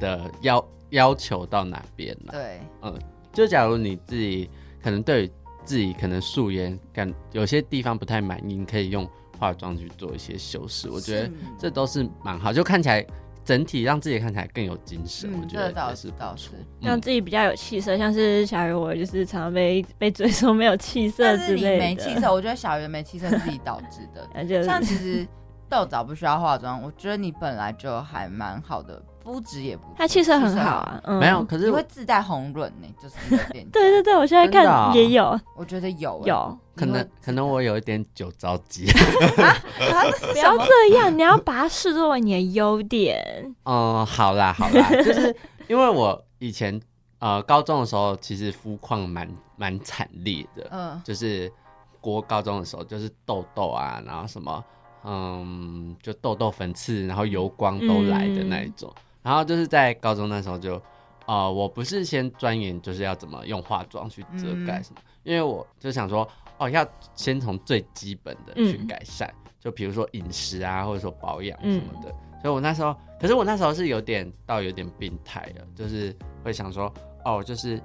[0.00, 2.32] 的要要求到哪边了。
[2.32, 2.98] 对，嗯
[3.32, 4.48] 就假如你自己
[4.82, 5.30] 可能对
[5.64, 9.08] 自己可能素颜感有些地方不太满意，你可以用
[9.38, 10.88] 化妆去做一些修饰。
[10.88, 13.04] 我觉得是这都是蛮好，就看起来
[13.44, 15.30] 整体让自己看起来更有精神。
[15.30, 16.56] 嗯我觉得倒得是倒是错。
[16.80, 24.26] 让嗯自己比较有气色，像是小鱼我就是常常被被追说没有气色但是你之类的，没气色，我觉得小圆没气色是自己导致的。
[24.34, 25.26] 那就是像其实
[25.68, 35.36] 豆枣不需要化妆，我觉得你本来就还蛮好的，肤质也不错，他气色很好啊，嗯，没有，，可是你会自带红润呢，就是有点 对对对，我现在看也有。
[35.56, 36.28] 我觉得有欸。
[36.28, 38.86] 有，可能可能我有一点酒糟肌。
[38.86, 43.20] 不要这样，你要把它视作为你的优点，
[43.64, 45.34] 嗯，好啦好啦， 就是
[45.66, 46.80] 因为我以前
[47.18, 51.02] 呃高中的时候，其实肤况蛮蛮惨烈的，嗯。
[51.04, 51.52] 就是
[52.00, 54.64] 国高中的时候，就是痘痘啊，然后什么
[55.02, 58.92] 嗯，就痘痘、粉刺，然后油光都来的那一种。
[59.26, 60.80] 然后就是在高中那时候就，
[61.26, 66.26] 呃，我不是先钻研就是要怎么用化妆去遮盖什么，因为我就想说，
[66.58, 72.08] 哦，要先从最基本的去嗯改善，就比如说饮食啊，或者说保养什么的。
[72.40, 76.14] 所以我那时候，可是我那时候是有点到有点病态了，就是
[76.44, 76.92] 会想说，
[77.24, 77.82] 哦，就是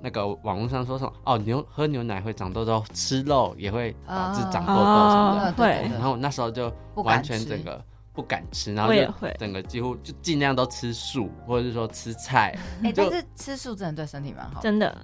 [0.00, 5.52] 那个网络上说什么，哦，牛喝牛奶会长痘痘，吃肉也会导致长痘痘什么的。
[5.54, 7.84] 对然后我那时候就完全吃整个
[8.20, 12.54] 不敢吃，然后也会整个几乎就尽量都吃素，或者是说吃菜。
[12.82, 14.60] 哎，就但是吃素真的对身体蛮好。
[14.60, 14.94] 真的，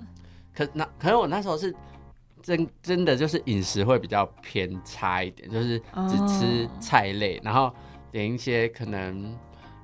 [0.55, 1.75] 可那可是我那时候是
[2.43, 7.73] 真真的就是饮食会比较偏差一点，就是只吃哦菜类，然后
[8.13, 9.35] 点一些可能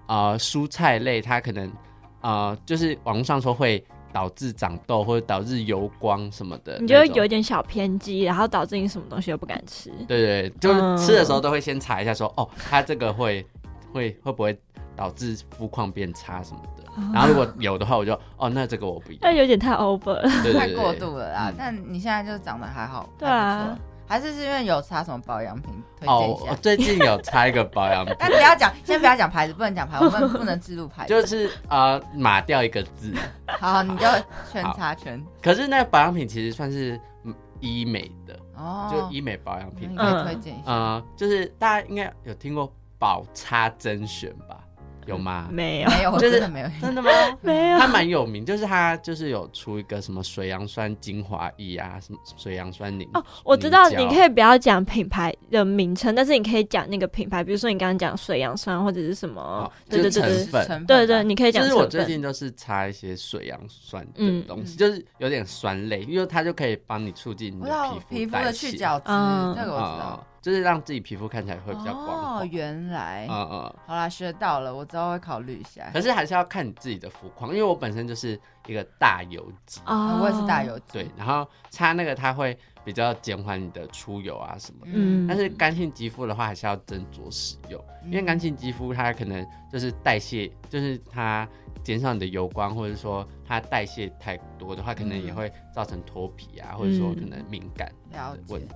[0.08, 1.72] 呃蔬菜类，它可能
[2.20, 9.90] 呃就是网络上说会导致长痘或者导致油光什么的，你就会有一点小偏激，然后导致你什么东西都不敢吃。
[10.06, 13.44] 对对，就是嗯吃的时候都会先查一下说，哦，它这个会
[13.92, 14.56] 会会不会
[14.94, 16.82] 导致肤况变差什么的。
[17.12, 19.18] 然后如果有的话，我就哦，那这个我不要。
[19.22, 20.22] 那有点太 over 了。
[20.42, 21.54] 对对对太过度了啦嗯。
[21.56, 23.76] 但你现在就长得还好，对啊
[24.12, 26.50] 还是是因为有擦什么保养品推荐哦一，下。
[26.50, 31.08] 我最近有擦一个保养品， 但不要讲，先不要讲牌子，不能讲牌子， 我们不能自录牌子。
[31.08, 33.14] 就是呃码掉一个字，
[33.58, 34.06] 好，你就
[34.52, 38.90] 全擦全可是那个保养品其实算是嗯医美的，哦。
[38.92, 39.96] 就医美保养品你。
[39.96, 40.70] 可以推荐一下。
[40.70, 44.61] 呃，就是大家应该有听过宝擦甄选吧？
[45.06, 45.48] 有吗？
[45.50, 46.68] 没有，没有，就是真的没有。
[46.80, 47.10] 真的吗？
[47.42, 47.78] 没有。
[47.78, 60.86] 它蛮有名，就是它就是有出一个什么水杨酸精华液啊，什么水杨酸凝哦，我知道，你可以不要讲品牌的名称，但是你可以讲那个品牌，比如说你刚刚讲水杨酸或者是什么哦，对对就是对对，成分。
[60.86, 61.78] 对对，你可以讲成分。
[61.78, 64.78] 就是我最近都是擦一些水杨酸的嗯东西，嗯。
[64.78, 67.64] 就是有点酸类，因为它就可以帮你促进你
[68.08, 68.44] 皮肤肤代谢。
[68.44, 69.54] 的去角质，嗯。
[69.56, 70.06] 这个我知道。
[70.06, 70.26] 啊。
[70.42, 72.40] 就是让自己皮肤看起来会比较光滑。
[72.40, 75.88] 哦，原来，嗯嗯，好啦，学到了，我之后会考虑一下。
[75.92, 84.92] 可是还是要看你自己的肤况，因为我本身就是一个大油肌，啊我也是大油肌，对，然后擦那个它会比较减缓你的出油啊什么的。
[84.92, 85.26] 嗯。
[85.28, 91.48] 但是干性肌肤的话，还是要斟酌使用，因为干性肌肤它可能就是代谢，就是它
[91.84, 98.42] 减少你的油光，或者说它代谢太多的话，可能也会造成脱皮啊，或者说可能敏感了解。
[98.42, 98.74] 的问题。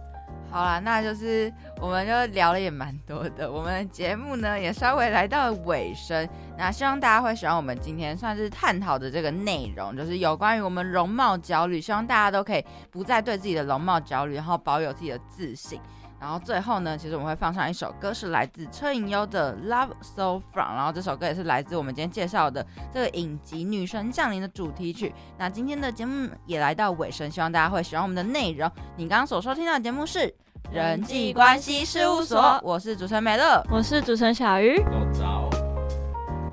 [0.51, 6.27] 好啦，那就是我们就聊了也蛮多的，我们的节目呢也稍微来到了尾声。
[6.57, 15.79] 那希望大家会喜欢我们今天算是探讨的这个内容，就是有关于我们容貌焦虑，希望大家都可以不再对自己的容貌焦虑，然后保有自己的自信。
[16.19, 25.15] 然后最后呢，其实我们会放上一首歌，是来自车银优的《Love So From》，然后这首歌也是来自我们今天介绍的这个影集《女神降临》的主题曲。
[25.39, 28.71] 那今天的节目也来到尾声，希望大家会喜欢我们的内容。
[28.97, 30.35] 你刚刚所收听到的节目是
[30.73, 34.83] 人际关系事务所，我是主持人美乐，我是主持人小鱼。
[35.13, 35.51] 早。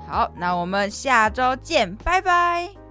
[0.06, 2.83] 好，那我们下周见，拜拜。